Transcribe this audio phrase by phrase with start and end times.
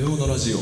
[0.00, 0.58] べ物ラジオ。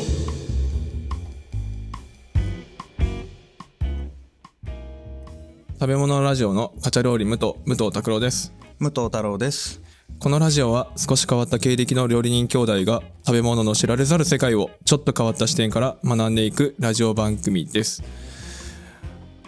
[5.74, 8.54] 食べ物ラジオのカチャ料理無藤武藤拓郎です。
[8.79, 9.82] 武藤太郎です。
[10.20, 18.03] このラジオは少し変わった経歴の料理人兄弟が食べ物の知られざる世界をちょっと変わった視点から学んでいくラジオ番組です。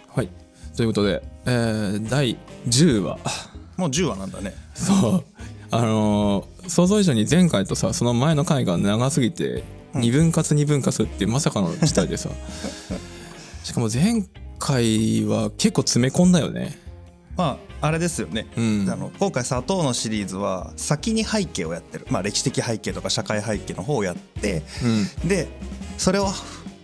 [0.09, 0.29] はい。
[0.77, 2.37] ということで、えー、第
[2.67, 3.17] 10話。
[3.75, 4.53] もう10話なんだね。
[4.75, 5.23] そう。
[5.71, 12.29] あのー想像以上に前回とさその前の回が長すぎて二分割二分割ってまさかの事態でさ。
[13.63, 14.23] しかも前
[14.57, 16.77] 回は結構詰め込んだよね。
[17.37, 18.89] まああれですよね、うん。
[18.89, 24.63] あの今回砂糖のシリーズは先に背景をやってる、まあ、歴史的背景とか社会背景の方をやって
[25.23, 25.29] うん。
[25.29, 25.47] で
[25.97, 26.27] それを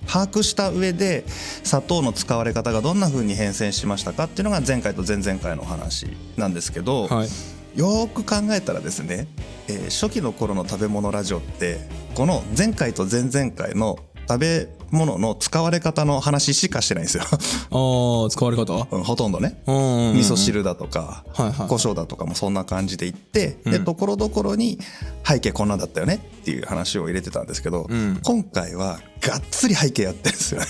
[0.08, 1.26] 把握した上で
[1.64, 7.28] 砂糖の使われ方がどんな風に変遷しましたかっていうのが前回と前々回のお話なんですけど、はい
[7.76, 9.28] よーく考えたらですね、
[9.68, 11.80] えー初期の頃の食べ物ラジオって
[12.16, 18.88] この前回と前々回の食べ物の使われ方の話しかしてないんですよ、ああ使われ方？
[18.92, 19.62] うんほとんどね。
[19.68, 20.18] うんうんうん。
[20.18, 23.86] 味噌汁だとか、はいはい胡椒だとかもそんな感じで言って、でうん。
[23.86, 24.80] ところどころに
[25.28, 28.20] 背景こんなんだったよねっていう話を入れてたんですけど、うん。
[28.24, 30.68] 今回はがっつり背景やってるんですよね。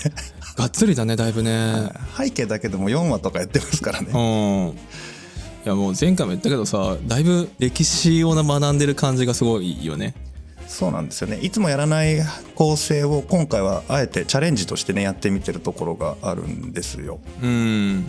[0.56, 1.90] がっつりだねだいぶね。
[2.18, 4.08] 背景だけでも4話とかやってますからね。
[4.12, 4.18] う
[4.74, 4.78] ん
[5.66, 10.14] いやもう前回も言ったけどさだいぶ歴史を学んでる感じがすごいよね。
[10.68, 11.38] そうなんですよね。
[11.38, 12.20] いつもやらない
[12.54, 17.18] 構成を今回はあえてチャレンジとしてねやってみてるところがあるんですよ。
[17.42, 18.06] うん。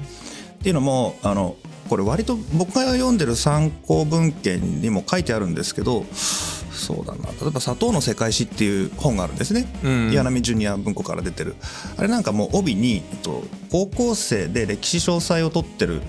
[0.60, 1.56] っていうのもあの
[1.90, 7.26] これ割と僕が読んでる参考文献にも書いてあるんですけどそうだな。
[7.42, 10.12] 例えば「砂糖の世界史」っていう本があるんですね、うん。
[10.14, 11.56] 岩波ジュニア文庫から出てる。
[11.98, 16.02] あれなんかもう帯に、えっと、高校生で歴史詳細を取ってるう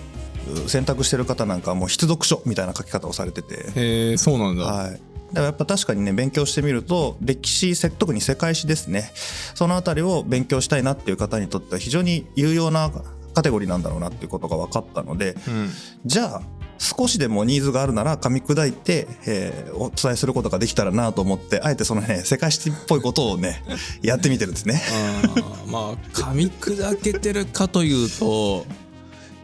[0.69, 4.93] 選択してる方なんかはもう必読書みたいな書き方をされててへえそうなんだ、はい。
[4.93, 5.01] だか
[5.35, 9.11] らやっぱ確かにね勉強してみると歴史せ特に世界史ですね
[9.55, 12.91] そのあたりを勉強したいなっていう方にとっては非常に有用な
[13.35, 15.71] カテゴリーなんだろうなっていうことが分かったのでうん
[16.07, 16.43] じゃあ
[16.79, 23.63] 少しでもニーズがあるなら噛み砕いて、えーお伝えすることができたらなと思ってあえてそのね世界史っぽいことをね
[24.03, 24.81] やってみてるんですね。
[25.25, 28.65] あーまあ噛み砕けてるかというと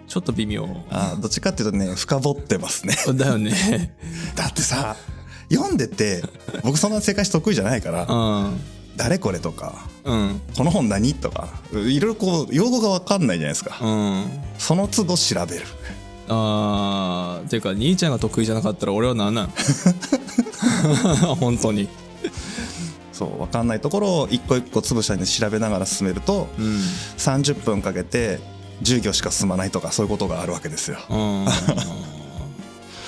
[0.06, 2.94] ちょっと微妙あーどっちかっていうとね深掘ってますね。
[3.14, 3.96] だよね
[4.36, 4.96] だってさ
[5.52, 6.22] 読んでて
[6.62, 8.60] 僕そんな世界史得意じゃないからうん
[8.96, 13.78] 「誰これ?」とかうん「この本何?」とかいろいろこう用語が分かんないじゃないですか。
[13.80, 14.24] うん
[14.58, 15.62] その都度調べる。
[16.28, 19.52] あーていうか兄ちゃんが得意じゃなかったら俺は何なん
[21.38, 21.88] 本当に
[23.12, 26.76] そう分かんないところを一個一個つぶしゃに調べながら進めるとうん
[27.18, 28.40] 30分かけて
[28.82, 30.98] 10行しか進まないとかそういうことがあるわけですよ。
[31.10, 31.46] うん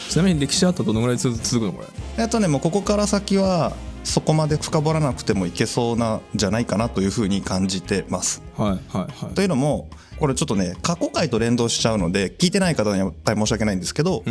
[0.09, 2.23] ちなみに歴史あとどのぐらい続続くのこれ？
[2.23, 3.73] えっとねもうここから先は
[4.05, 8.41] そこまで深掘らなくてもいけそうなんじゃないかなというふうに感じてます。
[8.57, 9.89] はいはいはいというのも
[10.19, 14.23] これちょっとね過去回と連動しちゃうので聞いてない方には大変申し訳ないんですけど、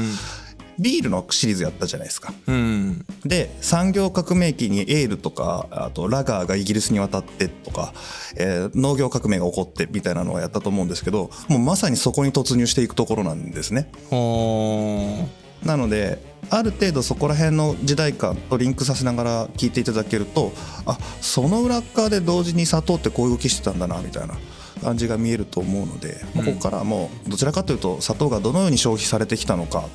[0.79, 2.33] ビールのシリーズやったじゃないですか。
[2.47, 7.93] うんで産業革命期にエールとかあとラガーがイギリスに渡ってとか、
[8.35, 13.89] えー農業革命が起こってみたいなのをやったと思うんですけどもうまさにそこに突入していくところなんですね。
[14.09, 15.27] ほ
[15.63, 16.19] なので
[16.49, 20.51] ある程度そこら辺の時代感とリンクさせながら聞いていただけると
[20.85, 24.35] あその裏っ側で同時に砂糖ってこういう動きしてたんだなみたいな
[24.83, 29.85] 感じが見えると思うので、まあここからはもうどちらかというと砂糖がどのように消費されてきたのか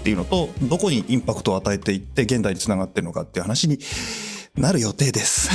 [0.00, 3.78] っていうのとどこにインパクトを与えていって現代につながってるのかっていう話に
[4.56, 5.50] なる予定です。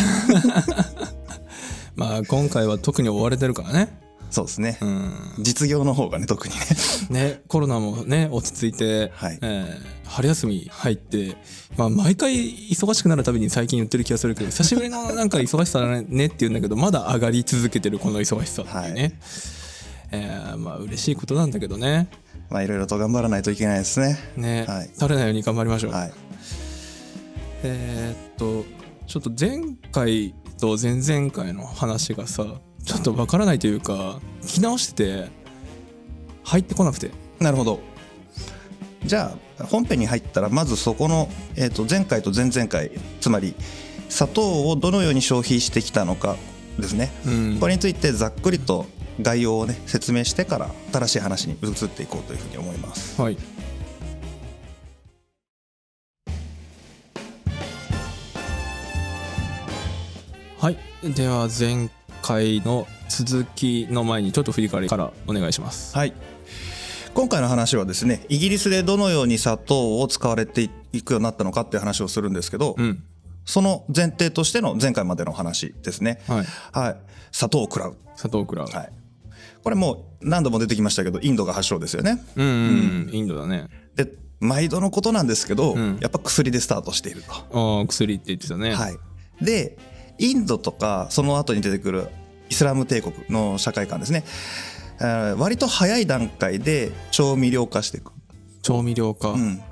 [1.96, 4.00] まあ今回は特に追われてるからね。
[4.30, 5.14] そうですね、うん。
[5.40, 6.60] 実業の方がね特にね。
[7.10, 9.40] ねコロナもね落ち着いて、はい。
[9.42, 11.36] えー春休み入って、
[11.78, 12.36] まあ、毎回
[12.70, 19.20] 忙しくなるたびに最近言ってる気がするけど久しぶりのなんか忙しさだねって言うんだけど まだ上がり続けてるこの忙しさっていうね、
[20.12, 22.08] えーまあ嬉しいことなんだけどね
[22.50, 24.18] まあいろいろと頑張らないといけないですね。
[24.38, 24.90] ね、はい。
[24.94, 26.14] 垂れないように頑張りましょう、はい、
[27.64, 28.66] えーっと
[29.08, 29.60] ちょっと前
[29.92, 32.46] 回と前々回の話がさ
[32.84, 35.30] ちょっとわからないというか聞き直してて
[36.44, 37.12] 入ってこなくて。
[37.40, 37.80] なるほど。
[39.04, 42.92] じゃあ本編に入ったらまずそこの、えー、と前回と前々回
[43.22, 43.56] つまり
[44.10, 46.38] 砂糖をどのように消費してきたのか
[46.80, 47.58] ですね、うん。
[47.60, 48.86] これについてざっくりと
[49.22, 53.22] 概要をね説明してから新しい話に移っていこうというふうに思います。
[53.22, 53.38] はい
[60.60, 60.78] はい
[61.14, 61.90] では前
[62.24, 66.14] 回の続きの前にちょっと振り返りからお願いしますはい
[67.14, 73.04] 今回の話はですねイギリスでどのように砂糖を使われていくようになったのかっていう話をするんですけど、うん
[73.46, 76.20] その前提としての前回までの話ですね。
[76.28, 76.98] はいはい。
[77.32, 77.98] 砂糖を食らう。
[78.16, 78.90] 砂糖クラウはい。
[79.66, 82.24] これもう何度も出てきましたけど、インドが発祥ですよね。
[82.36, 84.08] うんうん、インドだねで、
[84.40, 87.80] 毎度のことなんですけど、んやっぱ薬でスタートしていると。
[87.80, 88.98] ああ薬って言ってたねはい。
[89.44, 89.80] で、
[90.20, 92.10] インドとか、その後に出てくる
[92.48, 94.24] イスラム帝国の社会観ですね。
[95.00, 98.12] えー割と早い段階で調味料化していく。
[98.62, 99.58] 調味料か、うん。
[99.58, 99.64] だ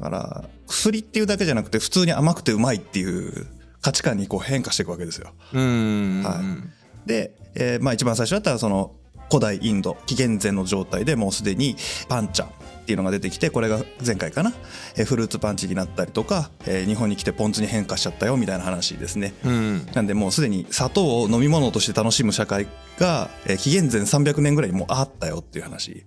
[0.00, 3.46] から、薬っていうだけじゃなくて、普通に甘くてうまいっていう
[3.80, 5.34] 価値観にこう変化していくわけですよ。
[5.52, 8.95] うんはいで、えーまあ一番最初だったらその
[9.28, 11.76] 古代インド紀元前の状態でもうすでに
[12.08, 12.48] パンチャっ
[12.86, 14.52] ていうのが出てきてこれが前回かな、
[14.96, 19.34] えーフルーツパンチになったりとか、えー日本に来てポン酢に変化しちゃったよみたいな話ですね。
[19.44, 19.86] うん。
[19.92, 22.68] なんでもうすでに砂糖を飲み物として楽しむ社会
[22.98, 26.04] が、えー紀元前300年ぐらいにもうあったよっていう話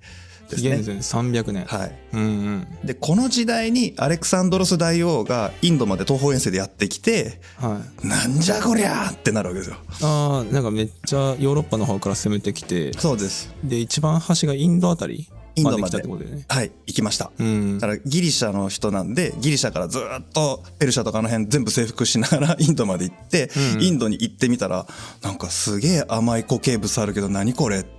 [0.49, 0.77] ですね。
[0.77, 1.99] 紀元前300年、はい。
[2.13, 9.77] うんうんでこの時代にアレクサンドロス大王がインドまで東方遠征でやってきてはいなんじゃこりゃーってなるわけですよ。
[10.01, 13.53] ああなんかめっちゃヨーロッパの方から攻めてきてそうです。
[13.63, 17.31] で一番端がインドあたりインドまで来たってことだよねはい、行きました。
[17.37, 20.01] うんだからギリシャの人なんでギリシャからずっ
[20.33, 23.49] とペルシャとかの辺全部征服しながら インドまで行って、
[23.79, 24.87] インドに行ってみたら
[25.21, 27.98] なんかすげえ甘い固形物あるけど何これって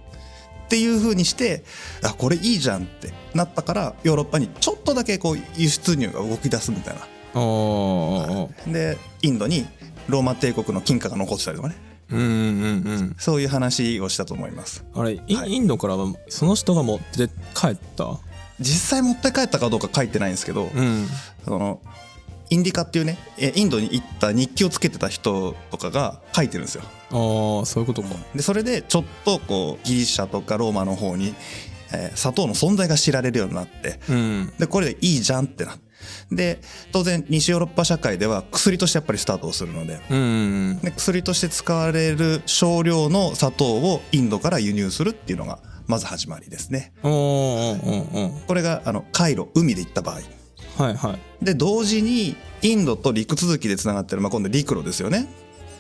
[0.78, 1.64] いう風にして
[2.02, 7.00] あこれいいじゃんってなったからヨーロッパにちょっとだけこう輸出入が動き出すみたいな。
[8.72, 9.67] でインドに
[10.08, 11.76] ローマ帝国の金貨が残ってたりとかね。
[12.11, 12.26] うんうんう
[13.11, 14.84] んそういう話をしたと思います。
[14.94, 15.52] あれイ,、はい。
[15.52, 18.19] インドからはその人が持って帰った？
[18.58, 21.06] 実際持って帰ったかどうか書いてないんですけど、うん。
[21.44, 21.81] その
[22.50, 26.82] インディカっていうねえインドに行った日記をつけてた人とかが書いてるんですよ。
[27.11, 28.08] ああそういうことか。
[28.35, 31.35] でそれでちょっとこうギリシャとかローマの方に、
[31.93, 34.52] えー砂糖の存在が知られるようになってうん。
[34.58, 35.76] でこれでいいじゃんってな
[36.31, 36.61] で
[36.93, 40.00] 当然西ヨーロッパ社会では薬としてやっぱりスタートをするので。
[40.11, 40.19] うん。
[40.19, 46.93] うんで薬として使われる少量の砂糖をインドから輸入するっていうのがまず始まりですね。
[47.03, 50.20] おーおーおーおーこれがあの海路海で行った場合
[50.82, 51.44] はいはい。
[51.44, 55.29] で同時にインドと陸続きでつながってる、まあ、今度陸路ですよね。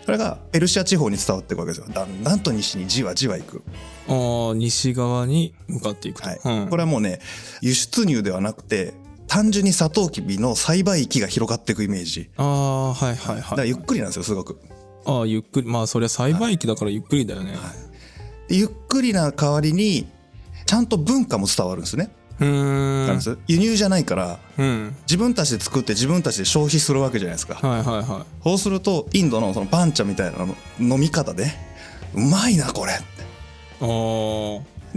[0.04, 1.86] それがペルシア地方に伝わっていくわけですよ。
[1.92, 3.62] だんだんと西にじわじわ行く、
[4.08, 6.40] ああ西側に向かっていくと、はい。
[6.44, 7.20] うん、これはもうね
[7.60, 8.94] 輸出入ではなくて
[9.26, 12.30] 単純にサトウキビの栽培域が広がっていくイメージ。
[12.36, 14.58] ああはいはいだからはいゆっくりなんですよすごく。
[15.04, 15.68] ああゆっくり。
[15.68, 17.56] まあそりゃ栽培機だからゆっくりだよね、
[18.48, 20.08] でゆっくりな代わりに
[20.66, 22.10] ちゃんと文化も伝わるんですね、
[22.46, 24.96] なんです輸入じゃないからうん。
[25.02, 28.24] 自分たちで作って自分たちで消費するわけじゃないですか、はいはいはい。
[28.42, 31.46] そうするとインドのそのパンチャみたいなの飲み方で
[32.14, 33.04] うまいなこれって。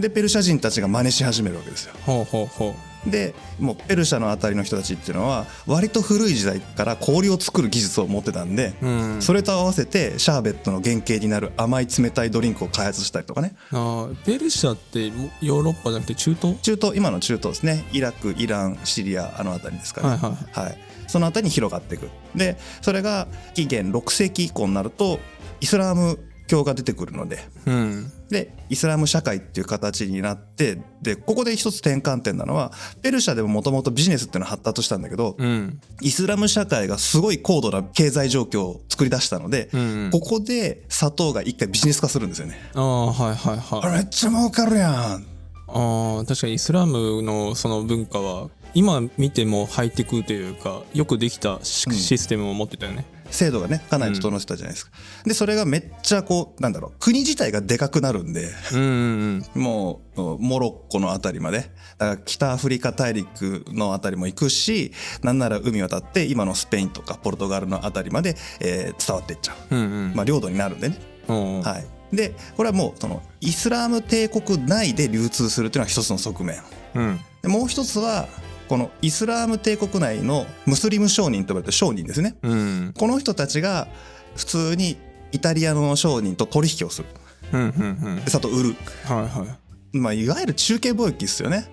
[0.01, 1.93] でペルシャ人たちが真似し始めるわけですよ。
[2.07, 2.75] うほうほ
[3.05, 9.21] でもうペルシャのあたりの人たちっていうのは割と古い時代から氷を作る技術を持ってたんで、ううん。
[9.21, 13.55] それと合わせてシャーベットの原型になる甘い冷たいドリンクを開発したりとかね。
[13.71, 16.57] ああペルシャってもヨーロッパじゃなくて中東？
[16.61, 17.85] 中東今の中東ですね。
[17.91, 20.09] イラクイランシリアあの辺りですかね。
[20.09, 20.77] はいはいはい、
[21.07, 22.09] その辺りに広がっていく。
[22.35, 25.19] でそれが紀元6世紀以降になると
[25.59, 32.71] イスラム教が出てくるのでうんでイスラム社会っていう形になってでここで一つ転換点なのは
[33.01, 35.79] ペルシャでももともとビジネスっていうのは発達したんだけど、うん。
[36.01, 42.59] イスラム社会がすごい高度な経済状況を作り出したので、うんここで砂糖が一回ビジネス化するんですよね。
[42.73, 43.97] ああはいはいはい。
[43.97, 45.25] めっちゃ儲かるやん。
[45.67, 54.91] ああ確かにイスラムのその文化は今見てもハイテクというかよくできたシステムを持ってたよね制度がねかなり整ってたじゃないですか。
[55.25, 58.49] でそれがめっちゃこうなんだろう国自体がでかくなるんで。
[58.73, 61.71] うんうんもうモロッコのあたりまで。
[61.97, 70.13] だから北アフリカ大陸のあたりも行くしなんなら海渡って今のスペインとかポルトガルのあたりまで、えー伝わっていっちゃう、うんうん。
[70.15, 70.97] まあ、領土になるんでね。
[71.27, 76.61] うんはい、でこれはもうそのイスラム帝国内で流通するというのは一つの側面。
[76.95, 77.19] うん。
[77.41, 78.27] でもう一つは
[78.67, 82.35] このイスラム帝国内のムスリム商人と呼ばれる商人ですね。
[82.41, 82.93] うん。
[82.97, 83.87] この人たちが
[84.35, 84.97] 普通に
[85.31, 87.07] イタリアの商人と取引をする。
[87.51, 88.23] うんうんうん。
[88.23, 89.97] で砂糖売る、はいはい。
[89.97, 91.69] まあ、いわゆる中継貿易ですよね。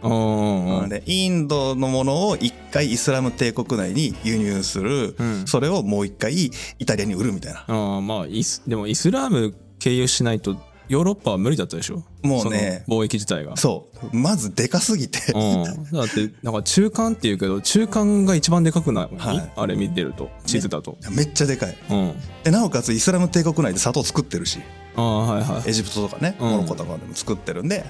[0.91, 5.47] でインドのものを一回イスラム帝国内に輸入する、うん。
[5.47, 7.65] それをもう一回イタリアに売るみたいな。
[7.67, 10.55] ああまあイスでもイスラーム経由しないと
[10.91, 12.03] ヨーロッパは無理だったでしょ？
[12.23, 12.85] もうね。
[12.89, 13.57] 貿易自体が。
[13.57, 14.17] そう。
[14.17, 15.21] まずでかすぎて。
[15.33, 19.53] うん、だってなんか中間っていうけど中間が一番でかくない、はい。
[19.55, 21.77] あれ見てると地図だと、めっちゃでかい。
[21.91, 22.15] うん。
[22.43, 24.59] でなおかつイスラム帝国内で砂糖作ってるし。
[24.97, 25.71] ああはいはい。
[25.71, 26.51] エジプトとかねうん。
[26.51, 27.85] モロッコとかでも作ってるんで、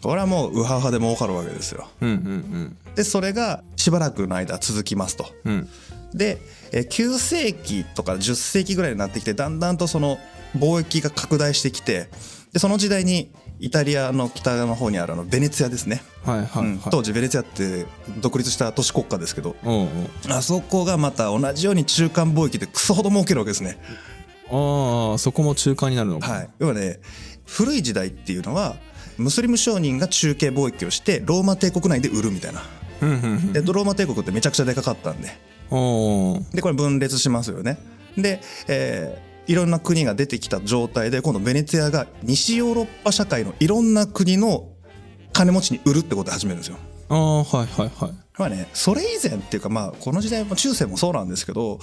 [0.00, 1.88] これはもうウハウハで儲かるわけですよ。
[2.00, 5.26] うんうんでそれがしばらくの間続きますと。
[5.44, 5.52] うん。
[5.52, 5.68] うん
[6.14, 6.38] で
[6.72, 10.18] えー9世紀とか10世紀ぐらいになってきてだんだんとその
[10.56, 12.08] 貿易が拡大してきて
[12.56, 16.80] でその時代にイタリアの北の方にあるあのベネツィアですね、はいはいはい、うん。
[16.90, 17.84] 当時ベネツィアって
[18.22, 19.56] 独立した都市国家ですけど。
[20.30, 23.76] あそこがまた同じように中間貿易でクソほど儲けるわけですね。
[24.48, 26.32] ああそこも中間になるのか。
[26.32, 26.98] はい、要はね
[27.44, 28.76] 古い時代っていうのは
[29.18, 32.62] ムスリム商人が中継貿易をしてローマ帝国内で売るみたいな。
[33.52, 35.28] でローマ帝国ってめちゃくちゃでかかったんで。
[35.70, 37.76] おおでこれ分裂しますよね。
[38.16, 44.68] で、えーいろんな国が出てきた状態で今度ベネツィアが西ヨーロッパ社会のいろんな国の
[45.32, 46.78] 金持ちに売るってことで始めるんですよ。
[47.08, 48.12] ああはいはいはい。
[48.38, 51.78] まあね、それ以前っていうかまあこの時代も中世もそうなんですけど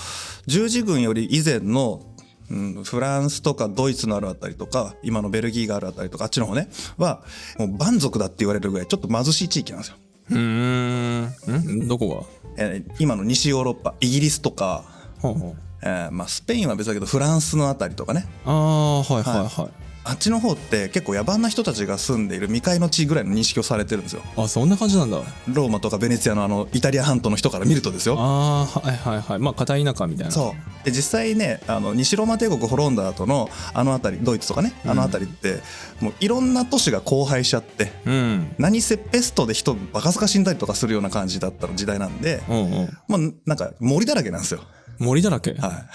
[0.46, 2.06] 十字軍より以前の、
[2.52, 7.24] うん、フランスとかドイツのあるあたりとか今のベルギーがあるあたりとかあっちの方ねは
[7.58, 9.98] もう蛮族だって言われるぐらいちょっと貧しい地域なんですよ。
[10.30, 11.84] うーん。
[11.84, 11.88] ん？
[11.88, 12.26] どこ
[12.58, 14.84] えー今の西ヨーロッパイギリスとか、が
[15.22, 18.26] ほうほうえーまあ、スペインは別だけどフランスのあたりとかね。
[18.46, 19.72] ああはいはいはい、
[20.06, 24.22] あっちの方って結構野蛮な人たちが住んでいる未開の地ぐらいの認識をされてるんですよ。
[24.38, 25.22] あそんな感じなんだ。
[25.48, 28.16] ローマとかベネツィアのあのイタリア半島の人から見るとですよ。
[28.18, 29.40] ああはいはいはい。
[29.40, 30.32] まあ片田舎みたいな。
[30.32, 30.86] そう。
[30.86, 35.62] で実際ねあの西ローマ帝国滅んだ後のあの辺りドイツとかねあの辺りって、
[36.02, 38.56] もういろんな都市が荒廃しちゃってうん。
[38.58, 44.62] 何せペストで人バカすか死んだりとかするような感じだったの時代なんで、おうおうもうなんか森だらけなんですよ。
[45.04, 45.54] 森だらけ？
[45.54, 45.86] は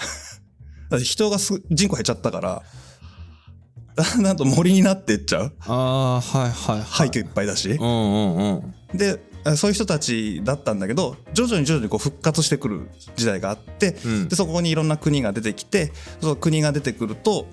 [0.91, 0.99] い。
[1.03, 2.63] 人がす人口減っちゃったから
[3.95, 5.53] だんだんと森になっていっちゃう。
[5.67, 6.83] ああはいはいはい。
[6.83, 7.71] 廃墟いっぱいだし。
[7.71, 8.37] うんうん
[8.93, 8.97] うん。
[8.97, 9.21] で
[9.55, 14.27] そういう人たちだったんだけど徐々に徐々にこう復活してくる時代があって、うん。
[14.27, 17.47] でそこにいろんな国が出てきてその国が出てくると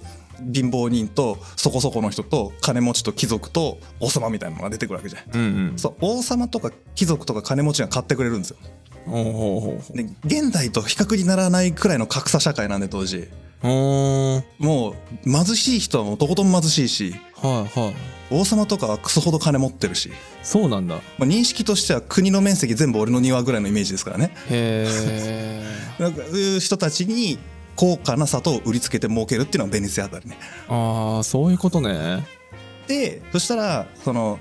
[0.52, 5.22] 貧乏人とそこそこの人と金持ちと貴族と王様みたいなのが出てくるわけじゃん。
[5.34, 5.78] うんうん。
[5.78, 8.56] そう王様とか貴族とか金持ちが買ってくれるんですよ。
[10.24, 13.28] 現代と比較にならないくらいの格差社会なんで当時。
[13.62, 14.40] も
[14.90, 14.94] う
[15.24, 17.94] 貧しい人はもうとことん貧しいしはいはい。
[18.30, 20.10] 王様とかはクソほど金持ってるし、
[20.42, 20.96] そうなんだ。
[21.18, 24.32] まあ、認識としては国の面積全部俺の庭ぐらいのイメージですからね。
[24.50, 26.02] へえ
[26.34, 27.38] いう人たちに
[27.76, 30.38] 高価な砂糖を売りつけて儲けるっていうのがベネツィアあたりね。
[30.68, 32.26] ああそういうことね。
[32.88, 34.38] でそしたらその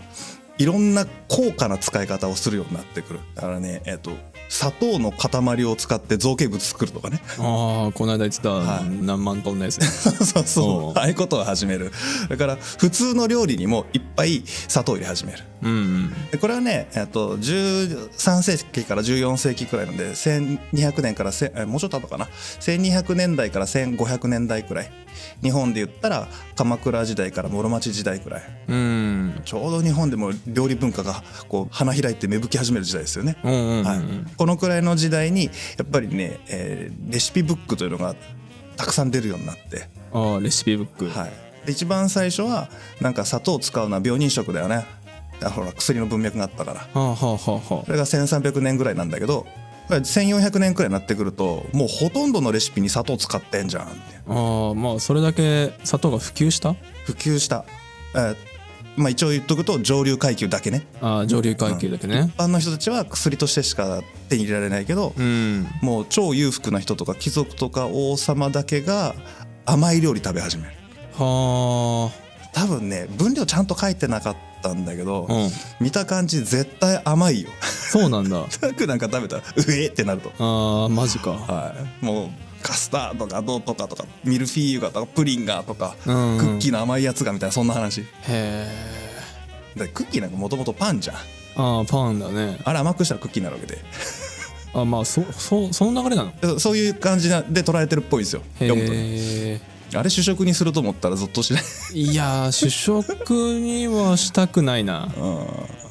[0.57, 3.19] いろんな高価な使い方をするようになってくる。
[3.35, 4.12] だからねえっ、と
[4.50, 7.19] 砂糖の塊を使って造形物作るとかね。
[7.39, 9.05] ああこの間言ってたはい。
[9.05, 9.88] 何万トンのやつね。
[9.89, 10.91] そうおそう。
[10.91, 11.00] う。
[11.00, 11.91] ああいうことを始める。
[12.29, 15.39] だから普通の料理にもいっぱい砂糖を入れ始める。
[15.63, 16.13] うんうん。
[16.31, 22.27] でこれはね、えっと、13世紀から14世紀くらいなんで1200年からせえもうちょっと後かな。
[22.59, 24.91] 1200年代から1500年代くらい。
[25.41, 28.43] 日本で言ったら鎌倉時代から室町時代くらい。
[28.67, 29.41] うん。
[29.43, 33.37] ちょうど日本でも料理文化がこう花開いて芽吹き始める時代ですよね。
[34.37, 35.51] このくらいの時代にや
[35.83, 38.15] っぱりね、えーレシピブックというのが
[38.77, 41.09] たくさん出るようになって、ああレシピブック。
[41.09, 41.31] はい、
[41.65, 42.69] で一番最初は
[43.01, 44.85] なんか砂糖を使うのは病人食だよね。
[45.43, 46.79] あほら薬の文脈があったから。
[46.79, 49.45] はあはあはあはそれが1300年ぐらいなんだけど
[49.87, 53.95] これ1400年くらいになってくるともうほとんどのレシピに砂糖使ってんじゃんって。
[54.27, 56.73] あああまあそれだけ砂糖が普及した？
[57.05, 57.65] 普及した、
[58.15, 58.35] えー
[58.97, 60.87] まあ、一応言っとくと上流階級だけね。
[61.01, 62.31] ああ上流階級だけね。
[62.35, 65.67] 一般の人たちは薬としてしか手に入れられないけど、うん。
[65.81, 69.15] もう超裕福な人とか貴族とか王様だけが
[69.65, 70.69] 甘い料理食べ始める。
[71.17, 72.11] は
[72.53, 75.49] 多分ね分量ちゃんと書いてなかったんだけど、あうん。
[75.81, 77.49] 見た感じ絶対甘いよ。
[77.61, 78.37] そうなんだ。
[78.87, 80.31] なんか食べたらうえってなると。
[80.39, 81.31] ああマジか。
[81.31, 82.05] はい。
[82.05, 82.29] もう
[82.65, 88.01] カスタードがどうとかとかミルフィーユがとかプリンがとか、クッキーの甘いやつがみたいなそんな話。
[88.01, 88.67] へえ
[89.75, 91.15] でクッキーなんかもともとパンじゃん。
[91.57, 92.57] ああパンだね。
[92.63, 93.79] あれ甘くしたらクッキーになるわけで。
[94.74, 96.34] あまあそそその流れなの？
[96.55, 98.41] でそういう感じなで捉えてるっぽいですよ。
[98.60, 99.00] へ読むとね。
[99.00, 99.62] え
[99.93, 101.63] あれ主食にすると思ったらゾッとしない。
[101.93, 103.13] いやー主食
[103.60, 105.10] にはしたくないな。
[105.15, 105.85] うん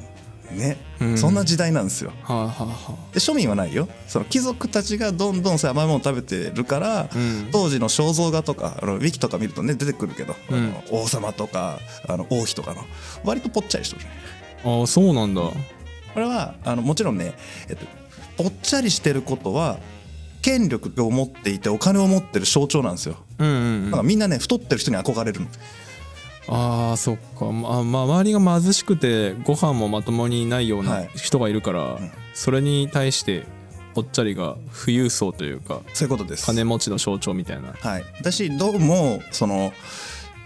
[0.54, 1.18] ね、うん。
[1.18, 2.12] そんな時代なんですよ。
[2.22, 3.88] はあはあはで庶民はないよ。
[4.06, 7.48] その貴族たちがどんどんそういう甘いもの食べてるから、うん。
[7.52, 10.74] 当時の肖像画とかあのウィキとか見るとね出てくるけど、うん。
[10.90, 12.84] 王様とかあの王妃とかの
[13.24, 14.10] 割とぽっちゃりしてるね。
[14.64, 15.42] ああそうなんだ。
[15.42, 17.34] これはあのもちろんね、
[17.68, 17.86] えっと、
[18.36, 19.78] ぽっちゃりしてることは
[20.42, 23.16] 権力を持っていてお金を持ってる象徴なんですよ。
[23.38, 23.84] うんうんうん。
[23.86, 25.46] だからみんなね太ってる人に憧れるの
[26.48, 27.46] ああそっか。
[27.46, 31.10] まあまあ周りが貧しくてご飯もまともにないようはない。
[31.14, 32.12] 人がいるから、ん。
[32.34, 33.44] それに対して
[33.94, 36.46] ぽっちゃりが富裕層というかそういうことです。
[36.46, 37.72] 金持ちの象徴みたいな。
[37.72, 39.72] はい、だしどうもその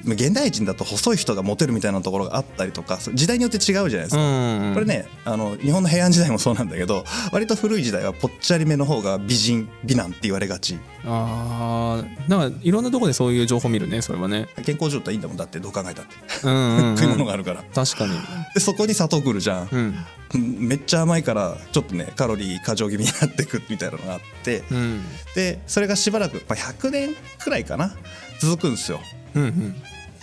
[0.05, 10.79] 現代人だと細い人がモテるみたいなところがあったりとか時代によって違うじゃないですか、うんこれねあの日本の平安時代もそうなんだけど割と古い時代はぽっちゃりめの方が美人美男って言われがち。
[11.05, 14.49] ああなんかいろんなとこでそういう情報見るねそれはね。
[14.65, 16.15] 健康状態いいんだもんだってどう考えたって。
[16.43, 17.65] 食い物があるから。
[17.75, 18.13] 確かに。
[18.55, 20.69] でそこに砂糖くるじゃん、うん。
[20.69, 24.63] めっちゃ甘いからちょっとねカロリー過剰気味になってくみたいなのがあって。
[24.71, 25.03] うん。
[25.35, 27.95] でそれがしばらく、まあ、100年くらいかな
[28.41, 29.01] 続くんですよ
[29.39, 29.77] うんうん。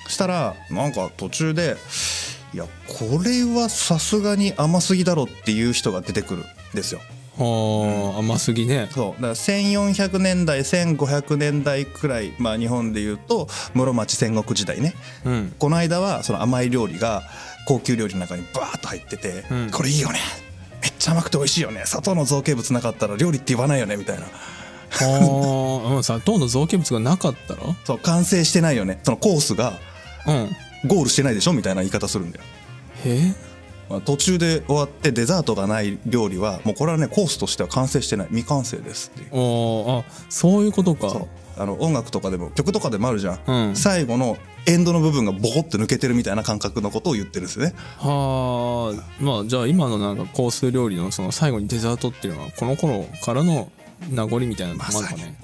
[0.07, 1.77] したらなんか途中で
[2.53, 7.01] いやこれはさすがに甘すぎだろっていう人が出てくるんですよ。
[7.38, 8.88] はあ甘すぎね。
[8.91, 9.22] そう。
[9.22, 14.93] だから1400年代1500年代くらい、まあ、日本でいうと室町戦国時代ね。
[15.25, 15.55] うん。
[15.60, 17.24] この間はその甘い料理が
[17.67, 19.72] 高級料理の中にバーッと入ってて、うん。
[19.72, 20.19] これいいよね。
[20.81, 21.84] めっちゃ甘くて美味しいよね。
[21.86, 24.27] 砂糖の造形物なかったら料理って言わないよねみたいな
[25.03, 27.61] はあうん砂糖の造形物がなかったら？
[27.83, 28.99] そう完成してないよね。
[29.03, 29.73] そのコースが
[30.27, 30.49] うん。
[30.87, 32.43] ゴールしてないでしょみたいな言い方するんだよ、
[33.05, 33.33] え。
[33.89, 38.27] まあ、途中で終わってデザートがない料理はもうこれはねコースとしては完成してない。
[38.27, 39.29] 未完成ですっていう。
[39.31, 41.09] おーあそういうことか。
[41.09, 41.27] そう。
[41.57, 43.75] あの音楽とかでも曲とかでもあるじゃん、うん。
[43.75, 44.37] 最後の
[44.67, 47.73] エンドの部分がボコって抜けてるみたいな感覚のことを言ってるんですよね。
[47.97, 53.71] はあまあじゃあ今のなんかコース料理のその最後にデザートっていうのはこの頃からの
[54.09, 55.37] 名残みたいなのもあるかね。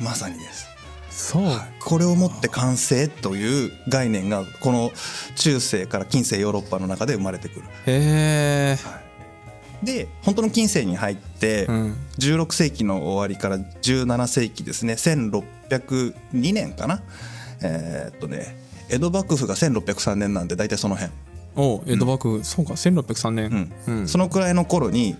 [0.00, 0.66] まさにです。
[1.10, 1.44] そう。
[1.80, 4.92] これをもって完成という概念がこの
[5.36, 7.66] 中世から近世ヨーロッパの中で生まれてくる。
[7.86, 8.78] へえ
[9.82, 11.96] で本当の近世に入ってうん。
[12.18, 14.94] 16世紀の終わりから17世紀ですね。
[14.94, 17.02] 1602年かな。
[17.62, 21.12] えーっとね江戸幕府が1603年なんで大体その辺、
[21.56, 23.72] お江戸幕府、そうか1603年。
[23.86, 25.16] うん、そのくらいの頃に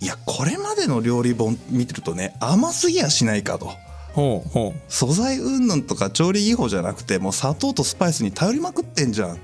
[0.00, 3.70] いやこれまでの料理本見てるとね甘すぎやしないかと。
[4.12, 4.80] ほうほう。
[4.88, 9.38] 素材云々とか調理技法じゃなくてもう砂糖とスパイスに頼りまくってんじゃん。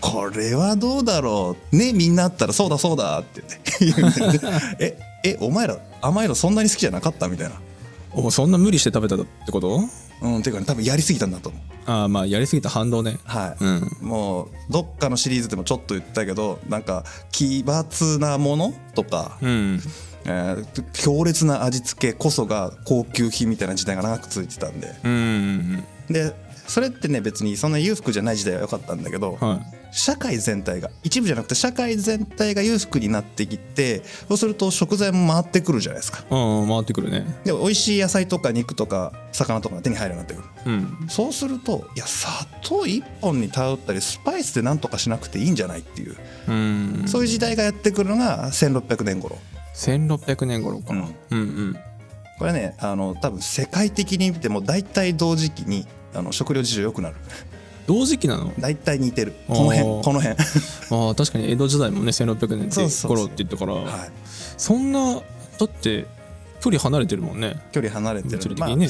[0.00, 1.76] これはどうだろう。
[1.76, 3.42] ねみんなあったらそうだそうだって
[3.80, 4.22] 言って。
[4.78, 7.54] ええお前ら甘いのそんなに好きじゃなかったみたいな。
[8.12, 9.80] おそんな無理して食べたってこと？
[10.22, 11.62] うんていうかね多分やりすぎたんだと思う。
[11.86, 13.18] ああまあやりすぎた反動ね。
[13.24, 13.88] はい、うん。
[14.00, 19.80] もうどっかのシリーズでもちょっと言ったけどなんか奇抜なものとか、うん。
[20.24, 24.94] えー強烈な味付けこそが高級品みたいな時代が長く続いてたんで。
[25.04, 25.84] うん。
[26.08, 26.34] で
[26.66, 29.84] それってね別にそんな裕福じゃない時代は良かったんだけど、はい。
[29.96, 36.24] 社会全体が一部じゃなくて社会全体が裕福になってきてそうすると食材も回ってくるじゃないですか。
[36.30, 37.24] うん回ってくるね。
[37.44, 40.72] で美味しい野菜とか肉とか魚とかが手に入るようになってくる。
[40.72, 41.08] うん。
[41.08, 46.16] そうするといや砂糖一本に頼ったりスパイスで何とかしなくていいんじゃないっていう。
[46.48, 47.04] うん。
[47.06, 49.38] そういう時代がやってくるのが1600年頃。
[49.76, 50.98] 1600年頃か、うん。
[50.98, 51.76] うん、うん。
[52.38, 57.16] これねあの多分世界的に見ても大体同時期にあの食料事情良くなる。
[57.86, 58.52] 同時期なの？
[58.58, 59.34] 大体似てる。
[59.46, 60.28] この辺この辺。
[60.28, 63.74] ああ確かに江戸時代もね1600年って頃って言ったから。
[63.74, 64.10] はい。
[64.56, 65.20] そんなだ
[65.66, 66.06] って
[66.60, 67.62] 距離離れてるもんね。
[67.72, 68.38] 距離離れてる。
[68.38, 68.88] 物理的にね、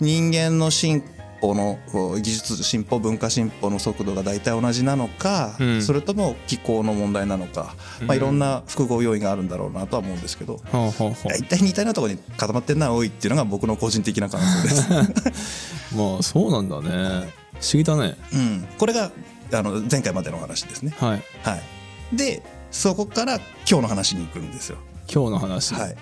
[0.00, 1.04] 人間の進
[1.40, 1.78] 歩の
[2.20, 5.82] 技術進歩文化進歩の速度が大体同じなのか、うん。
[5.82, 15.02] それとも気候の問題なのか、まあ、うんいろんな複合要因があるんだろうなとは思うんですけどはあはあは大体似たようなところに固まってんな多いっていうのが僕の個人的な感想です、あ
[15.96, 17.40] まあそうなんだね。
[17.60, 18.16] 不思議だね。
[18.32, 19.10] うん、これが
[19.52, 21.22] あの前回までのお話ですね、はい。
[21.42, 23.36] はい、でそこから
[23.68, 24.78] 今日の話に行くんですよ。
[25.12, 25.96] 今日の話、はい、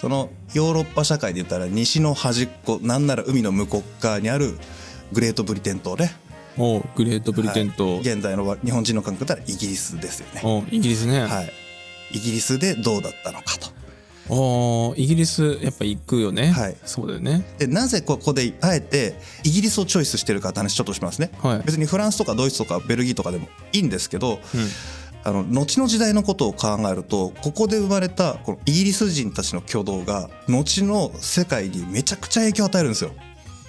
[0.00, 4.58] そのヨーロッパ社会で言ったら西の端っこなんなら海の向こう側にある
[5.12, 6.12] グレートブリテン島ね。
[6.58, 8.00] おうグレートブリテン島、はい。
[8.00, 11.52] 現在の日本人の感覚だったらイギリスですよね、おうイギリスね、はい、
[12.12, 13.70] イギリスでどうだったのかと。
[14.28, 16.76] おイギリスやっぱ行くよね、はい。
[16.84, 17.44] そうだよね。
[17.58, 21.62] でなぜここであえてイギリスをチョイスしてるかって話ちょっとしますね、はい。
[21.64, 24.40] 別にフランスとかドイツとかベルギーとかでもいいんですけど、うん
[25.24, 33.12] あの後の時代のことを考えるとここで生まれたこのイギリス人たちの挙動が後の世界にめちゃくちゃ影響を与えるんですよ。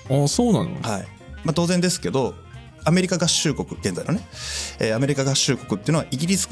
[0.09, 0.81] あそうなの？
[0.81, 1.07] はい。
[1.43, 2.33] まあ、当然ですけど
[2.85, 4.25] アメリカ合衆国現在のね、
[4.79, 6.49] えーアメリカ合衆国っていうのはイギリス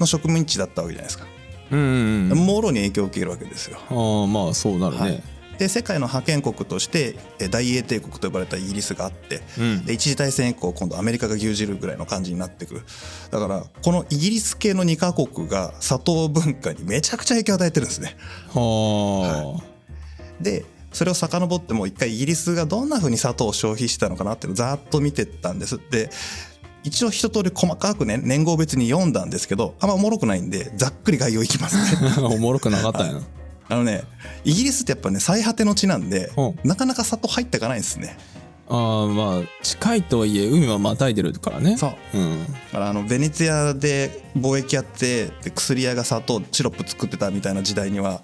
[0.00, 1.26] の植民地だったわけじゃないですか、
[1.70, 2.38] うんうんうん。
[2.38, 3.78] もろに影響を受けるわけですよ。
[3.88, 5.22] ああまあそうなるね、はい
[5.62, 9.84] で世界の覇権国としてえー大英帝国と呼ばれたイギリスがあって、うん。
[9.84, 12.74] で一次大戦以降今度アメリカが牛耳るぐらいの感じになってく。
[12.74, 12.80] る
[13.30, 18.16] だからこのイギリス系の2カ国が砂糖文化にめちゃくちゃ影響を与えてるんですね。
[18.52, 25.78] はあ、でそれを遡ってもう一回イギリスがどんな風に砂糖を消費してたのかなっていうのをざーっと見てったんです。
[25.90, 26.10] で
[26.82, 32.12] 一応一通り細かくね年号別に読んだんですけどあんまおもろくないんでざっくり概要いきますね。
[32.26, 33.12] おもろくなかったんや。
[33.12, 33.20] な、
[33.72, 34.04] あのね
[34.44, 36.48] イギリスってやっぱね最果ての地なんでう。
[36.48, 38.16] んなかなか砂糖入っていかないんですね。
[38.68, 41.76] ああまあ近いとはいえ海はまたいでるからね。
[41.76, 42.18] そう。
[42.18, 42.46] うん。
[42.46, 48.22] だからあのベネツィアで貿易やってで薬屋が砂糖シロップ作ってたみたいな時代には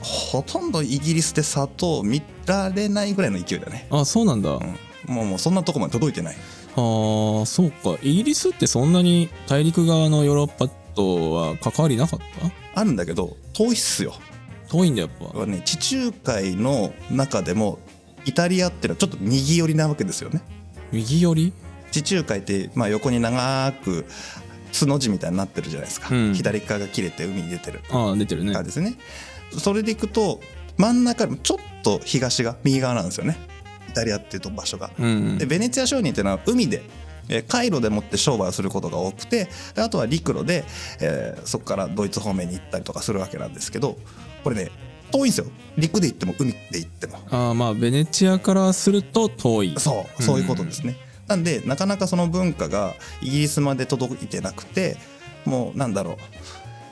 [0.00, 4.56] ほとんどイギリスで砂糖見られないぐらいの勢いだね、あそうなんだ、あ
[5.08, 6.34] うん、もうもうそんなとこまで届いてない。
[6.34, 6.36] あ
[6.76, 7.96] そうか。
[8.02, 12.20] イギリスってそんなに大陸側のヨーロッパとは関わりなかっ
[12.74, 12.80] た？
[12.80, 14.14] あるんだけど遠いっすよ
[14.74, 15.38] 遠いんだやっぱ。
[15.38, 17.78] はね地中海の中でも
[18.24, 20.42] イタリアっていうのはちょっと右寄りなわけですよね。
[20.90, 21.52] 右寄り？
[21.92, 24.04] 地中海ってまあ横に長く
[24.72, 26.34] つの字みたいになってるじゃないですか、うん。
[26.34, 27.82] 左側が切れて海に出てる。
[27.90, 28.52] ああ出てるね。
[28.62, 28.96] ですね。
[29.56, 30.40] それでいくと
[30.76, 33.36] 真ん中ちょっと東が右側なんですよね。
[33.88, 34.90] イタリアっていうと場所が。
[34.98, 36.82] うんでベネツィア商人っていうのは海で
[37.28, 40.64] えー海路でもって商売をすることが多くてであとは陸路で、
[41.00, 43.96] えーそこからドイツ方面に行ったりとかするわけなんですけど
[44.44, 44.70] これね
[45.10, 45.46] 遠いんですよ。
[45.76, 47.18] 陸で行っても海で行っても。
[47.30, 49.74] ああまあベネチアからすると遠い。
[49.78, 54.96] そうそういうことですね、なんでなかなかその文化がイギリスまで届いてなくて
[55.44, 56.16] もうなんだろう。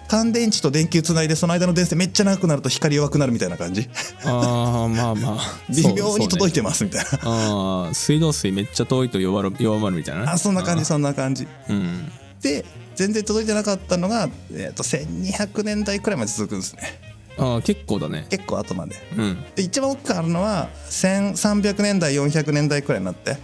[0.09, 3.89] 乾電池と電球つないでその間の電線めっちゃ長くなると光弱くなるみたいな感じ。
[4.25, 5.39] ああまあまあ。
[5.75, 10.23] 微妙に届いててますみたいな、ああ水道水めっちゃ遠いと弱る弱まるみたいな。
[10.23, 11.49] ねあそんな感じそんな感じ。
[11.69, 12.13] うん。
[12.43, 18.27] で全然届いてなかったのが、えー、と1200年代くらいまで続くんですねああ結構だね。
[18.31, 18.97] 結構後まで。
[19.17, 19.45] うん。
[19.55, 23.37] で一番大きくあるのは1300年代400年代くらいになって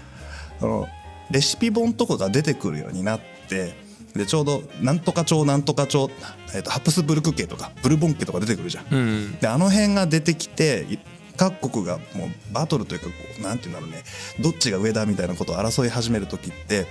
[0.61, 0.89] その
[1.31, 3.75] レシピ本とかが出てくるようになって
[4.15, 6.09] でちょうどなんとか朝なんとか朝、
[6.55, 8.87] えー、とハプスブルク家とかブルボン家とか出てくるじゃん。
[8.91, 10.99] うんであの辺が出てきてい
[11.37, 14.03] 各国がもうバトルというかこうなんていうんだろうね
[14.41, 16.87] どっちが上だみたいなことを争い始める時って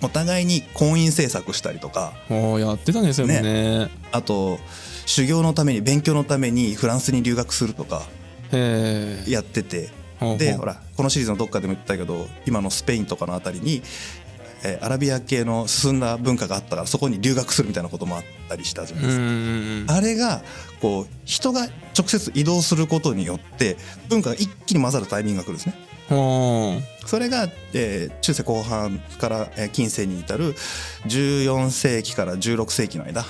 [0.00, 3.90] お互いに婚姻政策したりとかやってたねそれもね。
[4.10, 4.58] あと
[5.08, 8.02] 修行のために勉強のためにフランスに留学するとか
[9.26, 9.88] やってて。
[10.36, 13.82] でほらこのシリーズのどっかでも言ったけど今のスペインとかのあたりに、
[14.64, 19.94] えーアラビア系の進んだ文化があったからそこに留学するみたいなこともあったりしたじゃないですか。
[19.94, 20.42] あれが
[20.80, 23.76] こう人が直接移動することによって
[24.08, 25.74] 文化が一気に混ざるタイミングが来るんですね。
[26.08, 26.74] ほ
[27.06, 30.54] それが、えー中世後半から、えー近世に至る
[31.06, 33.24] 14世紀から16世紀の間う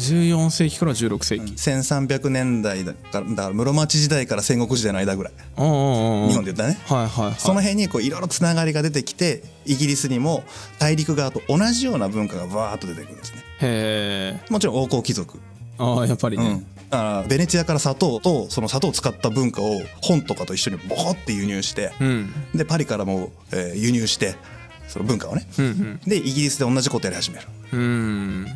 [0.00, 1.52] 14世紀から16世紀。
[1.52, 5.32] 1300年代だからだから室町時代から戦国時代の間ぐらい。
[5.56, 6.78] 日本で言ったらね。
[6.86, 7.34] はいはいはい。
[7.38, 10.44] その辺にこういろいろつながりが出てきてイギリスにも
[10.78, 13.38] 大陸側と同じような文化がバーッと出てくるんですね。
[13.60, 14.52] へえ。
[14.52, 15.38] もちろん王侯貴族、
[15.78, 24.34] ああやっぱりね、だからベネツィアから砂糖とその砂糖を使った文化を本とかと一緒にボーって輸入してうん、でパリからも、えー輸入して
[24.88, 25.46] その文化をね。
[25.58, 27.46] うんでイギリスで同じことやり始める。
[27.72, 28.46] うんうん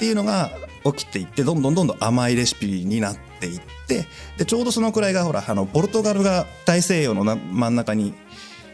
[0.00, 0.50] っていうのが
[0.82, 4.06] 起きていってどんどんどんどん甘いレシピになっていって
[4.38, 8.14] でちょうどそのくらいがほらあのポルトガルが大西洋のな真ん中に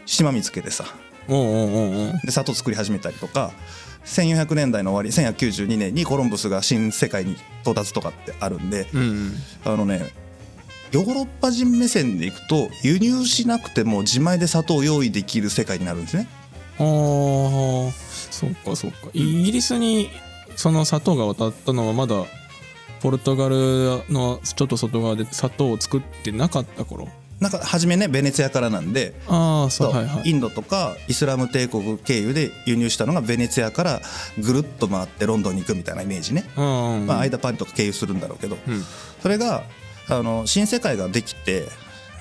[0.05, 0.85] 島見つけてさ
[1.27, 3.51] で砂糖作り始めたりとか
[4.05, 9.33] 1400年代の終わり1192年にコロンブスが新世界に到達とかってあるんでうんうん。
[9.65, 10.13] あのね
[10.93, 16.29] ヨーロッパ人目線でいくと輸入しなくても自前で砂糖を用意できる世界になるんですね。
[16.79, 17.91] ああ
[18.31, 19.09] そうかそうか。
[19.13, 20.09] イギリスに
[20.57, 22.25] その砂糖が渡ったのはまだ
[22.99, 27.07] ポルトガルのちょっと外側で砂糖を作ってなかった頃？
[27.39, 30.09] なんか初めねベネツィアからなんでああそうそうはい。
[30.09, 34.01] はいインドとかイスラム帝国経由で輸入したのがベネツィアから
[34.39, 38.81] ぐるっと回ってロンドンに行くみたいなイメージね、うんうんまあ、間パリとか経由するんだろうけど、うん。
[39.21, 39.61] それが
[40.09, 41.67] あの新世界ができて、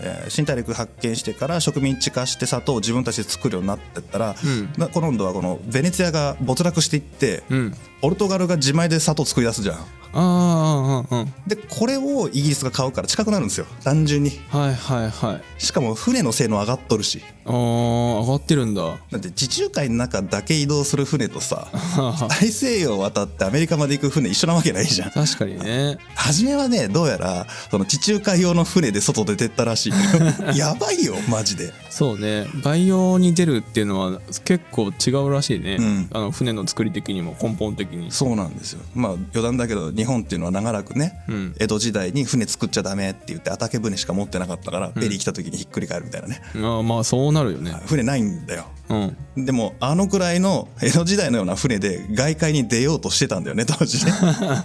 [0.03, 4.71] えー新大陸発見してから植民地化して砂糖を自分たちで作るようになってったら、うん。
[4.77, 7.75] な今度はこのベネツィアが没落していって、うん
[8.07, 9.79] ポルトガルが自前で砂糖作り出すじゃん。
[9.79, 13.67] ああうんうんでこれをイギリスが買うから近くなるんですよ。
[13.83, 14.31] 単純に。
[14.49, 15.63] はいはいはい。
[15.63, 17.21] しかも船の性能上がっとるし。
[17.45, 18.83] ああ上がってるんだ。
[19.11, 25.11] だって地中海の中だけ移動する船とさは 大西洋を渡ってアメリカまで行く船一緒なわけないじゃん。
[25.11, 25.99] 確かにね。
[26.15, 29.93] 初めはねどうやらその地中海用の船で外出てったらしい。
[30.57, 31.73] やばいよマジで。
[31.91, 32.47] そうね。
[32.63, 36.09] 培養に出るっていうのは結構違うらしいね、うん。
[36.13, 38.11] あの船の作り的にも根本的に。
[38.11, 38.83] そうなんですよ。
[38.95, 41.55] まあ余談だけど日本っていうのは長らくね、うん。
[41.59, 46.43] 江戸時代に船作っちゃダメって言ってけ船しか持ってなかったから、ペリー来た時にひっくり返るみたいなね。
[46.57, 47.73] ああまあそうなるよね。
[47.87, 48.67] 船ないんだよ。
[48.89, 49.45] うん。
[49.45, 54.13] でもあのくらいの江戸時代のような船で外海に出ようとしてたんだよね当時ね。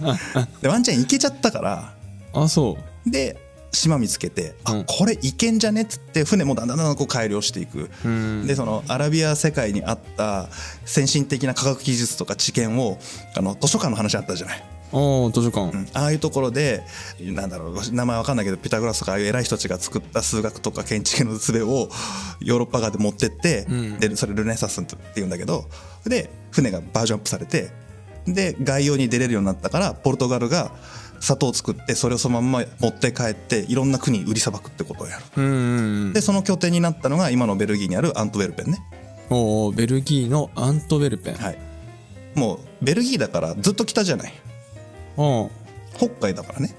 [0.62, 1.94] でワンチャン行けちゃったから。
[2.34, 3.10] あそう。
[3.10, 3.36] で
[3.72, 4.80] 島見つけて、うん。
[4.80, 8.46] あこれいけんじゃねっつって船もだんだんだんだんこう改良していく、うん。
[8.46, 10.48] でそのアラビア世界にあった
[10.84, 12.98] 先進的な科学技術とか知見を
[13.36, 14.64] あの図書館の話あったじゃない。
[14.94, 15.88] ああ図書館、うん。
[15.94, 16.84] ああいうところで
[17.18, 21.88] なんだろう名前わかんないけどピタゴラスとかああいう偉い人たちが作った数学とか建築の術を
[22.40, 23.98] ヨーロッパ側で持ってって、うん。
[23.98, 25.64] でそれルネサスって言うんだけど
[26.04, 27.70] で船がバージョンアップされて
[28.26, 30.72] で外洋に出れるようになったからポルトガルが
[31.22, 35.18] 砂糖を作ってそれをそのまんま持って帰っていろんな国に売りさばくってことをや。
[35.18, 36.12] るうんうんうん。
[36.12, 38.82] でその拠点になったのが今のベルギーにあるアントウェルペンね。
[39.30, 41.58] おーベルギーのアントウェルペン、はい。
[42.34, 44.32] もうベルギーだからずっと北じゃない。
[45.16, 45.48] あ
[45.96, 46.74] 北海だからね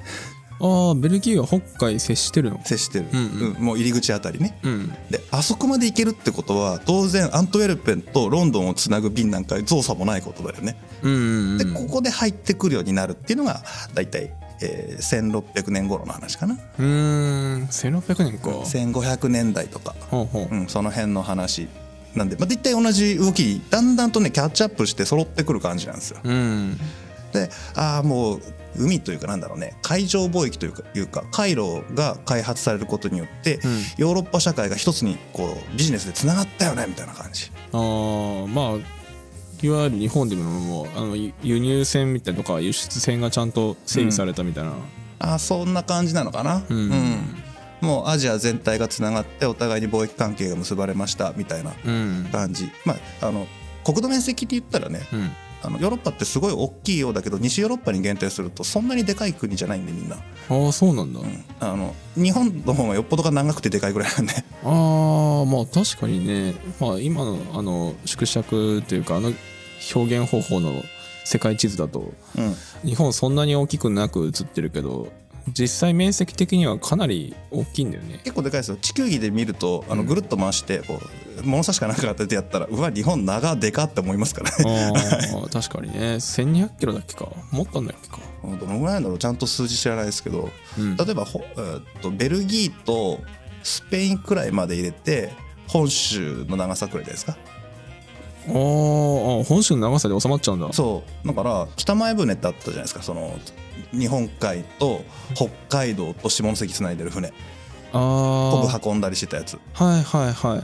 [0.66, 2.60] あああベルギーは北海接してるの？
[2.64, 3.56] 接してる、うんうん。
[3.56, 4.58] うんもう入り口あたりね。
[4.64, 4.90] うん。
[5.10, 10.78] であそこまで行けるってことは当然アントウェルペンとロンドンをつなぐ便なんか造作もないことだよね。
[11.02, 13.62] うんうんでここで入ってくるようになるっていうのが
[13.94, 16.54] 大体、えー1600年頃の話かな。
[16.56, 17.64] うーん。
[17.66, 18.50] 1600年か。
[18.50, 20.56] 1500年代とか、ほうほう。
[20.56, 21.68] うん、その辺の話
[22.16, 26.20] なんで、まあ、大体同じ動きにだんだんとねキャッチアップして揃ってくる感じなんですよ。
[26.24, 26.78] うん。
[27.34, 28.42] でああもう
[28.78, 33.82] 海というかなんだろうね海上貿易というかいうか回路が開発されることによって、うん。
[33.98, 37.52] ヨーロッパ社会が一つにこうビジネスでつながったよねみたいな感じ。
[37.72, 39.04] ああまあ
[39.66, 44.74] いわゆる日本でももうあの輸輸入船みたいなとか輸出船がちゃんと整備されたみたいな、
[45.20, 47.22] あそんな感じなのかな、うん。
[47.80, 52.30] もうアジア全体がつながってお互いに貿易関係が結ばれましたみたいなうん。
[52.32, 52.70] 感じ。
[52.86, 53.48] まああの
[53.86, 55.32] 国土面積って言ったらねうん
[55.64, 61.22] あのヨーロッパってすごい大きいようだけど西ヨーロッパに限定するとそんなにでかい国じゃないんでみんな、ああそうなんだ、
[61.62, 64.34] あの日本の方がよっぽどが長くてでかいぐらいなんで。
[64.34, 69.34] ああまあ確かにね、まあ、今のあの縮尺というかあの
[69.96, 70.84] 表現方法の
[71.26, 72.56] 世界地図だとうん。
[72.84, 75.08] 日本そんなに大きくなく映ってるけど
[75.48, 78.20] 実際面積的にはかなり大きいんだよね。
[78.24, 78.78] 結構でかいですよ。
[78.78, 81.00] 地球儀で見るとあのぐるっと回してこ
[81.42, 84.94] う物差しかなんか当ててやったらうわ日本長でかって思いますからね。
[85.52, 86.16] 確かにね。
[86.16, 87.28] 1200キロだっけか。
[87.52, 88.20] もっとあんだっけか。
[88.44, 89.20] どのぐらいなんだろう。
[89.20, 93.20] ちゃんと数字知らないですけどうん、例えばほ、えーっとベルギーと
[93.64, 95.32] スペインくらいまで入れて
[95.68, 97.38] 本州の長さくらいですか。
[98.48, 100.72] あーあ本州の長さで収まっちゃうんだ。
[100.74, 101.28] そう。
[101.28, 103.02] だから北前船ってあったじゃないですか。
[103.02, 103.38] その
[103.94, 105.04] 日本海と
[105.36, 107.30] 北海道と下関つないでる船。
[107.92, 109.60] あ昆あ布運んだりしてたやつ。
[109.74, 110.64] はいはいはい。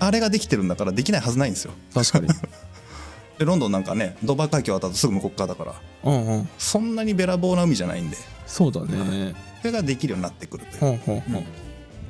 [0.00, 1.72] あれができてるんだからできないはずないんですよ。
[1.94, 2.28] 確かに。
[3.38, 5.74] でロンドンなんかねドバー海峡渡ったすぐ向こう側だから。
[6.04, 6.48] うんうん。
[6.58, 8.16] そんなにべらぼうな海じゃないんで。
[8.46, 9.34] そうだね。
[9.60, 10.80] それができるようになってくるという。
[10.80, 11.44] ほうほうほう。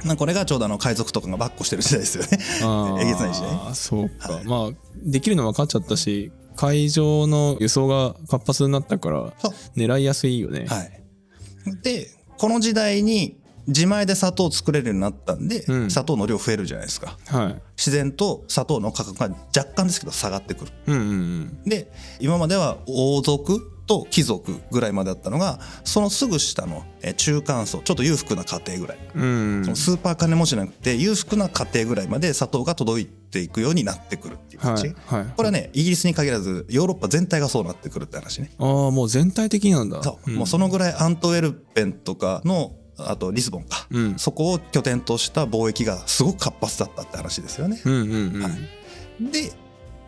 [0.06, 2.38] まあこれがちょうどあの海賊とかがバッコしてる時代ですよね。
[2.62, 4.70] あ えげつないしねあそうか、はいまあ
[5.02, 9.32] できるの分かっちゃったし海上の輸送が活発になったから
[9.76, 11.02] 狙いやすいよね、はい。
[11.82, 17.16] で、この時代に自前で砂糖を作れるようになったんで、うん砂糖の量増えるじゃないですか。
[17.26, 20.72] はい、自然と砂糖の価格が若干ですけど下がってくる。
[20.86, 21.90] うんうんうんで、
[22.20, 28.98] 今までは王族と貴族ぐらいまでだったのが、そのすぐ下のえ中間層、ちょっと裕福な家庭ぐらい。
[29.14, 34.88] うんそのスーパー金持ちじゃなくて、裕福な家庭ぐらいまで砂糖が届いていくようになってくるっていう感じ。
[34.88, 38.50] はいはいこれはね、イギリスに限らず、ヨーロッパ全体がそうなってくるって話ね。
[38.58, 47.80] ああもう全体的になんだそう、んもうそのぐらいアントウェルペンとかのあとリスボンか、うんそこを拠点とした貿易がすごく活発だったって話ですよね。
[47.84, 48.52] うんうんうん、はい
[49.32, 49.52] で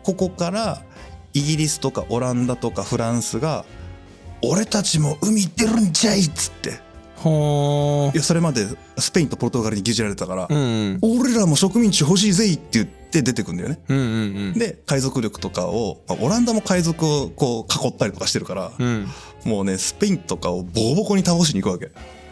[0.03, 0.83] ここから
[1.33, 3.65] イギリスとかオランダとかフランスが
[4.43, 6.79] 「俺たちも海行ってるんじゃい!」っつって
[7.23, 10.61] はいやそれまでスペインとポルトガルに牛耳られてたからあうんう
[10.93, 13.79] ん「俺らも植民地欲しいぜい!」って言って出てくんだよね。
[13.87, 14.09] うんうんう
[14.51, 19.07] んで海賊力とかを、まあオランダも海賊をこう囲ったりとかしてるから、うん
[19.45, 21.85] もうねスペインとかをボコボコに倒しに行くわけ。
[21.87, 21.89] あ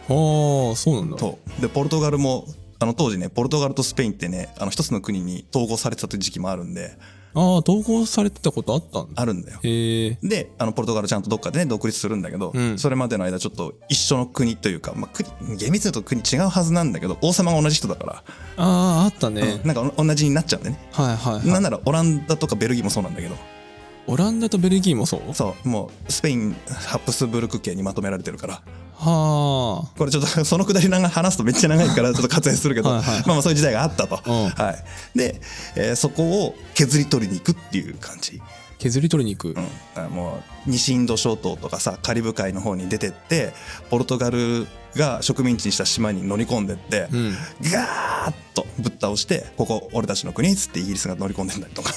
[0.08, 1.16] あそうなんだ
[1.60, 2.46] でポルトガルも
[2.78, 6.96] あの当時ねポルトガルとスペインってねあの一つの国に統合されてた時期もあるんで
[7.36, 9.22] ああ統合されてたことあったんだ。
[9.22, 9.60] あるんだよ。
[9.62, 12.78] へえであのポルトガルちゃんとどっかでね独立するんだけど、うん。
[12.78, 18.22] それまでの間ちょっと一緒の国というか、まあ、国厳密に言うと国違うはずなんだけど王様が同じ人だから、あ
[18.56, 23.36] ああったね、なんかお同じになっちゃうんでね、はいはい、はい、なんならオランダとかベルギーもそうなんだけど
[24.08, 25.34] オランダとベルギーもそう？
[25.34, 28.62] そうもうスペインハプスブルク系にまとめられてるから。
[28.98, 32.88] はこれちょっとそのくだりなんか話すとめっちゃ長いから ちょっと割愛するけど。
[32.88, 33.18] はいはい。
[33.18, 34.48] まあまあそういう時代があったと、うん。
[34.50, 34.72] は
[35.14, 35.40] い、で、
[35.74, 39.54] えーそこを削り取りに行くっていう感じ、あ削り取りに行く、
[39.96, 43.52] うん、あもう西インド諸島とかさカリブ海の方に出てって
[43.90, 44.66] ポルトガル
[44.96, 47.34] が植民地にした島に乗り込んでって、うん。
[47.70, 51.92] ガーッとぶっ倒してここ俺たちの国っつってイギリスが乗り込んでんだりとか、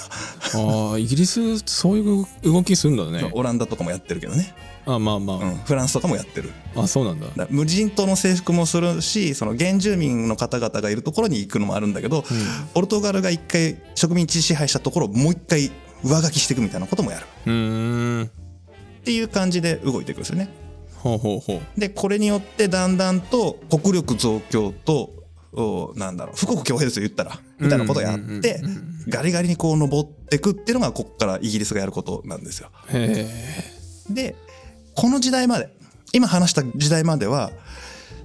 [0.55, 3.29] ああイギリスそういう動きするんだね。
[3.33, 4.53] オランダとかもやってるけどね、
[4.85, 6.51] あまあまあ、うん、フランスとかもやってる。
[6.75, 7.47] あそうなんだ。
[7.49, 12.25] 無人島の征服もするしその原住民の方々がいるところに行くのもあるんだけど、
[12.73, 15.71] ポルトガルが一回植民地支配したところをもう一回
[16.03, 17.25] 上書きしていくみたいなこともやる。
[17.45, 18.25] うーん。
[18.25, 20.49] っていう感じで動いていくんですよね。
[20.99, 21.79] ほうほうほう。
[21.79, 25.11] でこれによってだんだんと国力増強と
[25.51, 27.39] おなんだろう富国強兵ですよ言ったら。
[27.59, 28.61] みたいなことをやって
[29.07, 32.69] ガリガリにこう登っていくっていうのがここからイギリスがやることなんですよ。
[34.09, 34.35] で
[34.95, 35.69] この時代まで
[36.13, 37.51] 今話した時代までは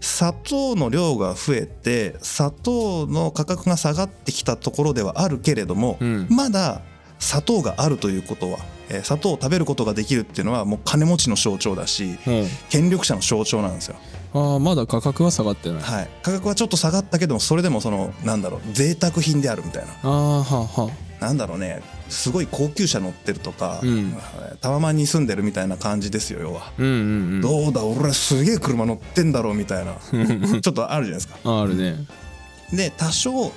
[0.00, 6.26] 砂糖の量が増えて砂糖の価格が下がってきたところではあるけれども、うん。
[6.30, 6.82] まだ
[7.18, 12.46] 砂糖があるということは、えー砂糖を食べることができるっていうのはもう金持ちの象徴だしうん。
[12.70, 13.96] 権力者の象徴なんですよ。
[14.34, 15.82] ああまだ価格は下がってない。
[15.82, 19.92] はい、価格はちょっと下がったけどもそれでもそのなんだろう贅沢品であるみたいな。
[20.02, 21.82] ああはあはなんだろうね。
[22.08, 24.14] すごい高級車乗ってるとか、うん。
[24.60, 26.72] タワマンに住んでるみたいな感じですよ要は。
[26.78, 26.96] うんうんう
[27.38, 27.40] ん。
[27.40, 29.94] どうだ俺すげえ車乗ってんだろうみたいな。
[30.60, 31.36] ちょっとあるじゃないですか。
[31.44, 31.96] ああるね。
[32.72, 33.52] で多少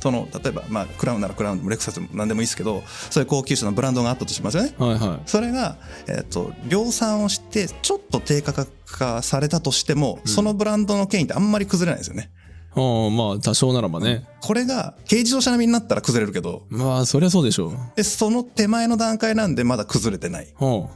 [0.00, 4.74] その例えば、まあ、クラウンならクラウンでもレクサスでも何でもいいですけどそういう高級車のブランドがあったとしますよね。
[4.78, 5.20] はいはい。
[5.26, 12.30] それが、えっと量産をしてちょっと低価格化されたとしても、そのブランドの権威ってあんまり崩れないですよね。
[12.74, 14.26] ああまあ多少ならばね。
[14.40, 16.62] これが軽自動車並みになったら崩れるけど。
[16.68, 17.72] まあそりゃそうでしょう。
[17.96, 20.48] でその手前の段階なんでまだ崩れてない。
[20.54, 20.90] ほ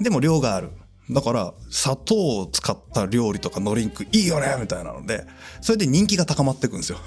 [0.00, 0.70] でも量がある。
[1.10, 5.24] だから砂糖を使った料理とかドリンクいいよねみたいなので
[5.62, 6.98] それで人気が高まっていくんですよ。
[6.98, 7.00] う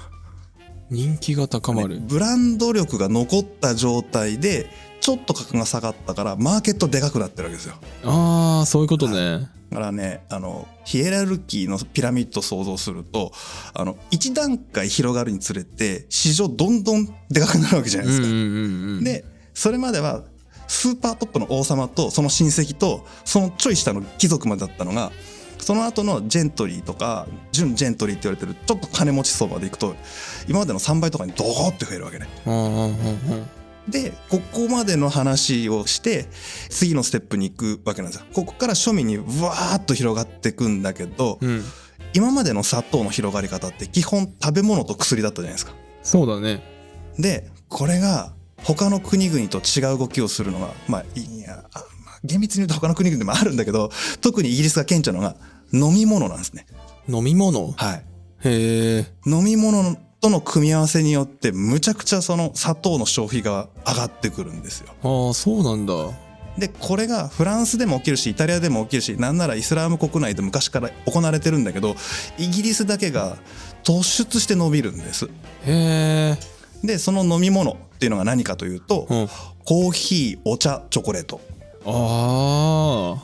[0.92, 4.68] 人気が高まる、ブランド力が残った状態で
[5.00, 7.74] ちょっと価格が下がったからマーケットでかくなってるわけですよ。
[8.04, 9.48] ああそういうことね。
[9.70, 13.32] だからねあのヒエラルキーのピラミッドを想像すると
[13.72, 19.04] あの一段階広がるにつれて市場どんどんでかくなるわけじゃないですか、うんうんうんうん。
[19.04, 19.24] で
[19.54, 20.22] それまでは
[20.68, 25.10] スーパートップの王様とその親戚とそのちょい下の貴族までだったのが
[25.62, 29.94] その後のジェントリーとか準ジェントリーって言われてるちょっと金持ち層まで行くと
[30.48, 32.28] 今までの3倍とかにドーって増えるわけね。
[33.88, 36.28] でここまでの話をして
[36.70, 38.26] 次のステップに行くわけなんですよ。
[38.32, 41.62] ここから庶民にわーっと広がっていくんだけど、うん
[42.14, 45.72] 今までの砂糖の広がり方って基本食べ物と薬だったじゃないですか。
[46.02, 46.62] そうだね
[47.18, 51.64] でこれが他の国々と違う動きをするのがまあいや
[52.24, 55.36] 厳密に言うと他の国々でもあるんだけど特にイギリスが顕著なのが
[55.72, 56.66] 飲み物なんですね。
[57.08, 57.72] 飲み物？
[57.72, 58.04] はい。
[58.44, 64.88] へえ飲み物との組み合わせによってむちゃくちゃその砂糖の消費が上がってくるんですよ。
[65.02, 65.94] ああそうなんだ
[66.58, 71.96] でこれがフランスでも起きるしイタリアでも起きるしなんならイスラム国内で昔から行われてるんだけど
[72.38, 73.38] イギリスだけが
[73.84, 75.30] 突出して伸びるんです。
[75.64, 76.36] へえ
[76.86, 79.28] でその飲み物っていうのが何かというと、うん
[79.64, 81.40] コーヒーお茶チョコレート
[81.86, 83.16] あ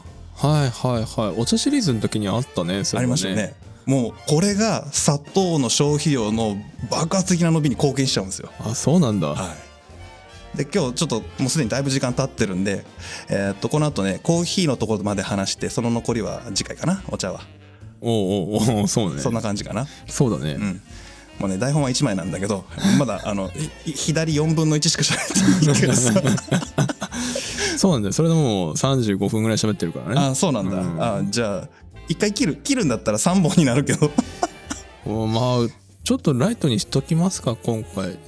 [0.43, 3.55] あはいはいはいお茶シリーズの時にあったねそあれもりましたよね。
[3.87, 6.57] もうこれが砂糖の消費量の
[6.91, 8.51] 爆発的な伸びに貢献しちゃうんですよ。
[8.61, 9.55] あそうなんだは
[10.55, 10.59] い。
[10.59, 12.85] で今日ちょっともうすでにだいぶ時間経ってるんで、
[13.29, 17.03] えーっとこの後ねコーヒーのところまで話してその残りは次回かな？
[17.09, 17.41] お茶は、
[18.01, 19.87] おうおうおうそうねそんな感じかな？
[20.07, 20.81] そうだね、うん。
[21.39, 22.65] もうね台本は1枚なんだけど
[22.99, 23.51] まだあの
[23.87, 26.13] い左4分の1しか喋ってないからさ
[27.79, 28.13] そうなんだよ。
[28.13, 30.21] それでもう35分ぐらい喋ってるからね。
[30.21, 31.03] あそうなんだ、うん。
[31.03, 31.69] あじゃあ
[32.09, 34.11] 一回切る切るんだったら3本になるけど。
[35.07, 35.69] おまあ
[36.05, 38.19] ちょっとライトにしときますか今回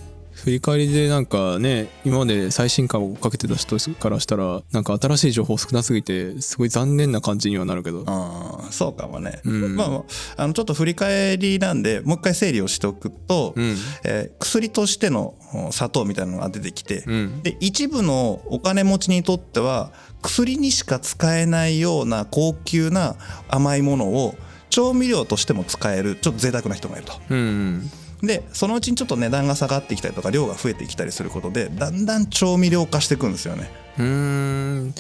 [0.44, 8.05] 振り返りでなんかね今まで最新刊をかけてた人からしたらなんか新しい情報少なすぎてすごい残念な感じにはなるけど。
[8.07, 9.76] ああそうかもね、うん。
[9.76, 13.76] まあまああのちょっと振り返りなんでもう一回整理をしておくと、うん。
[14.05, 17.42] えー薬としてのお砂糖みたいなのが出てきて、うん。
[17.42, 23.16] で一部のお金持ちにとっては薬にしか使えないような高級な
[23.48, 24.35] 甘いものを
[24.70, 27.14] 調味料としても使えるちょっと贅沢な人がいると。
[27.29, 27.90] うん
[28.22, 33.70] でそのうちにちょっと値段が下がってきたりとか量が増えてきたりすることでだんだん調味料化していくんですよね。
[33.98, 34.92] うーん。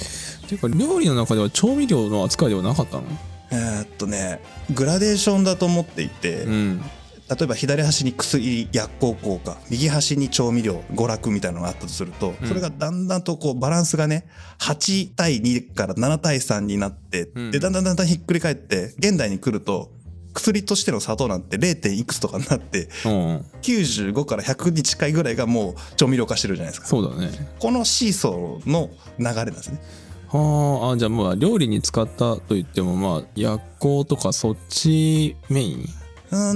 [0.48, 3.04] ていうか料理の中では調味料の扱いではなかったの？
[3.52, 4.40] えーっとね
[4.74, 6.82] グラデーションだと思っていて、うん。
[7.28, 14.26] 例えば左端に薬薬効効果右端に調味料娯楽みたいなのがあったとすると、それがだんだんとこうバランスがね
[14.58, 17.50] 8対2から7対3になって、うん。
[17.52, 19.92] でだんだんだんだんひっくり返って現代に来ると
[20.32, 21.90] 薬としての砂糖なんて 0.
[21.90, 23.44] いくつとかになってうん。
[23.62, 26.86] 95から100に近いぐらいがもう調味料化してるじゃないですか。
[26.86, 27.30] そうだね。
[27.58, 29.80] このシーソーの流れなんですね。
[30.28, 35.78] はああじゃあまあ料理に使ったと言ってもまあ薬効とかそっちメイン？
[35.78, 35.88] うん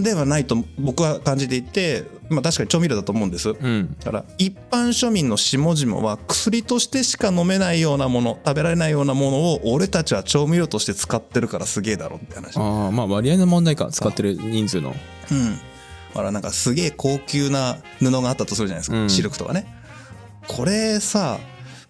[0.03, 3.97] ではないと僕は感じていて、まあ、確かに調味料だと思うんです、うん。
[3.99, 12.57] だから一般庶民の下々は薬としてしか飲めないようなもの食べられないようなものを俺たちは調味料として使ってるからすげえだろって話。
[12.57, 13.89] ああまあ割合の問題か。
[13.91, 14.95] 使ってる人数の。
[15.31, 15.55] うん。
[15.55, 15.61] だ
[16.15, 19.11] からなんかすげえ高級な布があったとするじゃないですか、うん。
[19.11, 19.67] シルクとかね。
[20.47, 21.39] これさ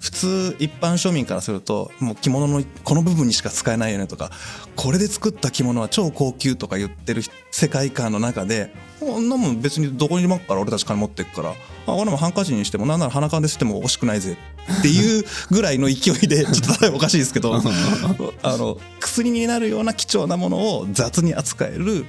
[0.04, 4.30] 普通一般庶民からするともう着物のこの部分にしか使えないよねとか
[4.76, 11.54] これで作った着物は超高級とか言ってる世界観の中でこんなもん別にどこにでもから俺たち金持ってくから
[11.86, 14.36] あ俺もハンカチにしてもなんなら鼻かんで吸っても惜しくないぜ
[14.78, 17.54] っていうぐらいの勢いで ちょっと例えばおかしいですけど
[18.42, 22.04] あの薬になるような貴重なものを雑に扱える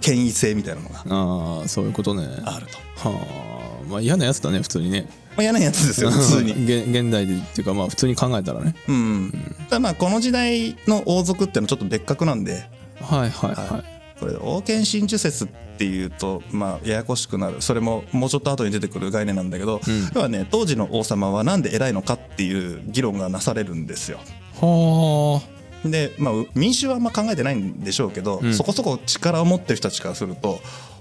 [0.00, 2.24] 権威性みたいなのがああそういうことね。
[2.44, 2.68] ある
[3.02, 3.08] と。
[3.08, 3.16] は
[3.48, 3.62] あ。
[3.88, 6.52] まあ嫌なやつだね普通にねまあ、嫌なやつですよ普通に。
[6.64, 8.74] 現現代でっていうかまあ普通に考えたらね。
[8.88, 12.68] うん、ただまあこの時代の王族っていうのはちょっと別格なんで。
[13.00, 17.56] はいはいはい、これ王権真珠説っていうとまあややこしくなる。
[17.60, 19.80] それももうちょっと後に出てくる概念なんだけど、
[20.14, 24.18] 要はね当時の王様はなんで偉いのかっていう議論がなされるんですよ。
[24.60, 25.42] は
[25.84, 28.54] で、まあ、民衆はあんま考えてないんでしょうけど、ん。
[28.54, 30.60] そこそこ力を持ってる人たちからすると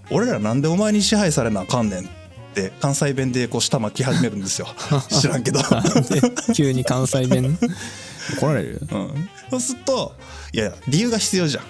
[0.09, 2.07] 俺らなんでお前に支配されなあかんねんっ
[2.53, 4.67] て関西弁でこう舌巻き始めるんですよ。
[5.09, 5.59] 知らんけど。
[6.53, 7.57] 急に関西弁？
[8.37, 8.81] 怒られる？
[8.91, 10.15] うん、そうすると
[10.53, 11.63] いやいや理由が必要じゃん。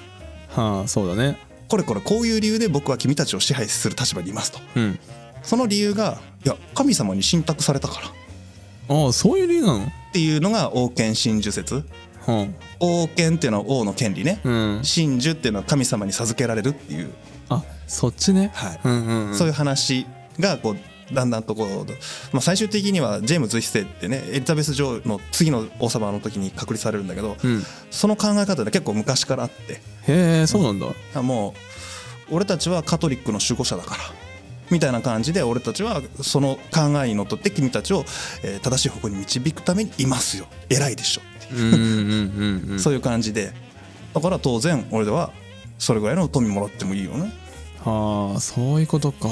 [0.61, 1.38] はあそうだね。
[1.67, 4.59] これこれこういう理由で僕は君たちを支配する立場にいますと。
[4.75, 4.99] うん。
[5.43, 8.07] その理由がいや神様に信託されたから。
[8.07, 8.11] っ
[9.05, 9.91] ああそういう理由なの？
[10.11, 11.84] ていうのが王権真珠説。
[12.25, 12.47] は
[12.79, 14.79] 王権っていうのは王の権利ね、あうん。
[14.84, 17.11] 真珠っていうのは神様に授けられるっていう、
[17.49, 18.51] あそっちね。
[18.53, 18.79] はい。
[18.84, 20.05] うんうん、うん、そういう話
[20.41, 20.77] がこう
[21.13, 21.85] だんだんとこう、
[22.31, 27.63] まあ、最終的にはジェームズ一世ってねエリザベス女王の次の王様の時に確立されるんだけど、うん。
[27.89, 29.73] その考え方で結構昔からあって。
[30.07, 30.87] へえそうなんだ。
[31.15, 31.53] あも
[32.29, 34.01] う俺たちはカトリックの守護者だから
[34.69, 38.05] みたいな感じで俺たちはその考えにのっとって君たちを、
[38.43, 40.45] えー正しい方向に導くためにいますよ。
[40.69, 43.53] 偉いでしょっていう、うんうんうんうん そういう感じで。
[44.13, 45.31] だから当然俺では
[45.77, 47.33] それぐらいの富もらってもいいよね。
[47.83, 49.27] はあそういうことか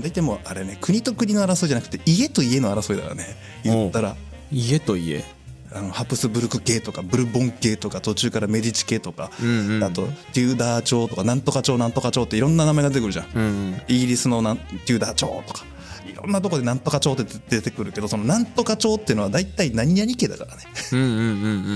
[0.00, 3.36] 大体もうあれね国と国の争いじゃなくて家と家の争いだからね。
[3.64, 4.16] 言ったら。
[4.52, 5.24] 家と家。
[5.72, 9.84] あのハプスブルク系とかブルボン系とか途中からメディチ系とか、うんうん。
[9.84, 13.26] あとテューダー朝とかなんとか朝なんとか朝っていろんな名前が出てくるじゃん。
[13.34, 13.42] うん。
[13.42, 15.64] うんイギリスのなんテューダー朝とか。
[16.06, 20.62] いろんなとこでなんとか朝って出てくるけどそのなんとか朝っていうのは大体何々家だからね。
[20.92, 21.24] うんうんうんう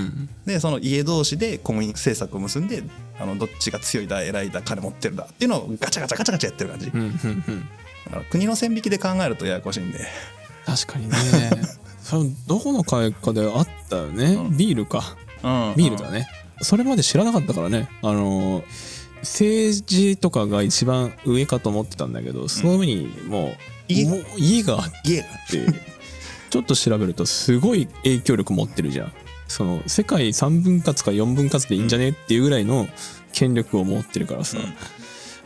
[0.03, 0.29] ん。
[0.47, 2.83] でその家同士で婚姻政策を結んで
[3.19, 7.07] あのどっちが強いだ偉いだ金持ってるだっていうのをガチャガチャガチャガチャやってる感じ、うんうんう
[7.53, 7.69] ん
[8.11, 10.01] だから国の線引きで考えるとややこしいんで。
[10.67, 11.17] 確かにね。
[12.03, 15.17] それどこの会かであったよね、ビールか。
[15.43, 15.75] うん。
[15.77, 16.29] ビールだね、
[16.61, 17.89] それまで知らなかったからね。
[18.03, 18.65] あの
[19.21, 23.57] 政治とかが一番上かと思ってたんだけど、そういうふうにもう
[23.89, 25.25] 家もう家があって。
[26.51, 29.13] ちょっと調べるとすごい影響力持ってるじゃん。
[29.47, 32.09] その世界3分割か4分割でいいんじゃね？
[32.09, 32.89] っていうぐらいの
[33.33, 34.59] 権力を持ってるからさ、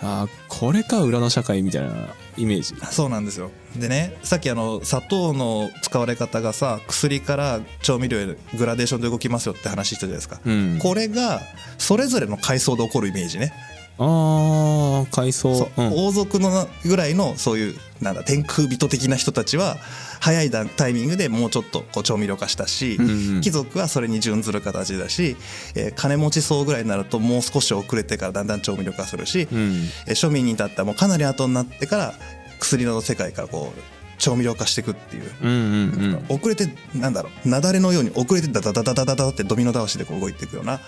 [0.01, 1.92] あーこれか裏の社会みたいな
[2.36, 2.74] イメージ。
[2.92, 3.51] そうなんですよ。
[3.76, 10.78] でねさっきあの砂糖の使われ方がさ薬から調味料へグラデーションで動きますよって話したじゃないですか、うん。
[10.80, 11.40] これが
[11.78, 13.53] それぞれの階層で起こるイメージね
[13.97, 15.92] ああ階層そう、うん。
[16.07, 19.76] 王族のぐらいのそういうなんだ天空人的な人たちは
[20.20, 23.40] 早い段タイミングでもうちょっとこう調味料化したし、うんうん。
[23.40, 25.36] 貴族はそれに準ずる形だし、
[25.74, 29.59] えー金持ち層ぐらいになるともう少し遅れてからだんだん調味料化するし、うん。
[30.07, 32.14] えー庶民に至ってはもうかなり後になってから
[32.59, 33.80] 薬の世界からこう
[34.18, 35.30] 調味料化していくっていう。
[35.42, 36.36] うんうんうん。
[36.36, 40.80] 遅れてなんだろう雪崩のように遅れてダダダダダダダってドミノ倒しでこう動いていくような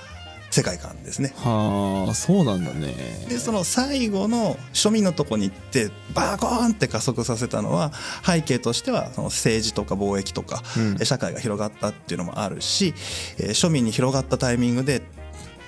[0.50, 1.32] 世界観ですね。
[1.36, 2.94] はあそうなんだね。
[3.28, 7.92] でその最後の庶民のとこに行ってバーコーンって加速させたのは
[8.24, 10.96] 背景としてはその政治とか貿易とか、うん。
[11.00, 12.94] え社会が広がったっていうのもあるし、
[13.38, 15.02] えー庶民に広がったタイミングで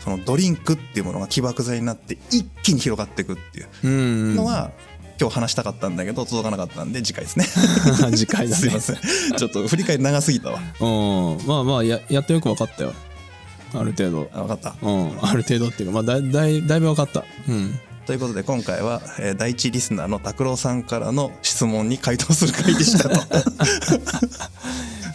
[0.01, 4.71] そのドリンクっていうものが起爆剤になって一気に広がっていくっていうのは、
[5.21, 7.45] 今日話したかったんだけど届かなかったんで次回ですね。
[8.17, 8.57] 次回だね。
[8.63, 8.97] すいません。
[9.37, 10.61] ちょっと振り返り長すぎたわ。
[10.81, 11.47] うん。
[11.47, 12.95] まあまあややってよく分かったよ
[13.75, 14.75] ある程度あ分かった。
[14.83, 23.21] うんある程度っていうかまあだだいだいぶ分かったうんということで今回は、えー第一リスナーの拓郎さんからの質問に回答する回でしたと。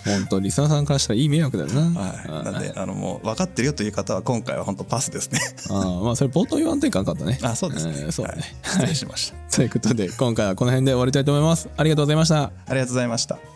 [0.05, 5.39] 本当リスナーさんからしたらいい迷惑だよなはい、なんであのもう分かってるよという方は今回は本当パスですね。
[5.69, 7.93] ああまあそれ冒頭言わんといかんかったねあそうですね。
[7.97, 9.37] えーそうだねはい失礼しました。
[9.55, 13.52] ということで今回はこの辺で終わりたいと思いますありがとうございましたありがとうございました。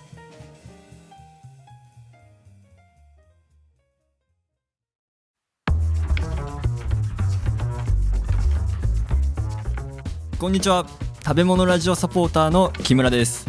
[10.39, 10.85] こんにちは。
[11.25, 13.47] 食べ物ラジオサポーターの木村です。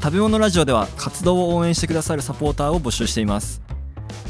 [0.00, 3.60] 食べ物ラジオでは活動を応援してくださるサポーターを募集しています。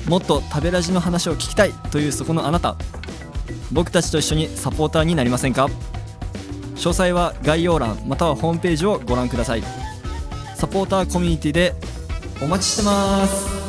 [0.09, 2.77] もっと食べラジの話を聞きたいというそこのあなた。
[3.73, 5.67] 僕たちと一緒にサポーターになりませんか？
[6.77, 9.63] 詳細は概要欄またはホームページをご覧ください。
[10.57, 11.75] サポーターコミュニティで
[12.41, 13.62] お待ちしてます。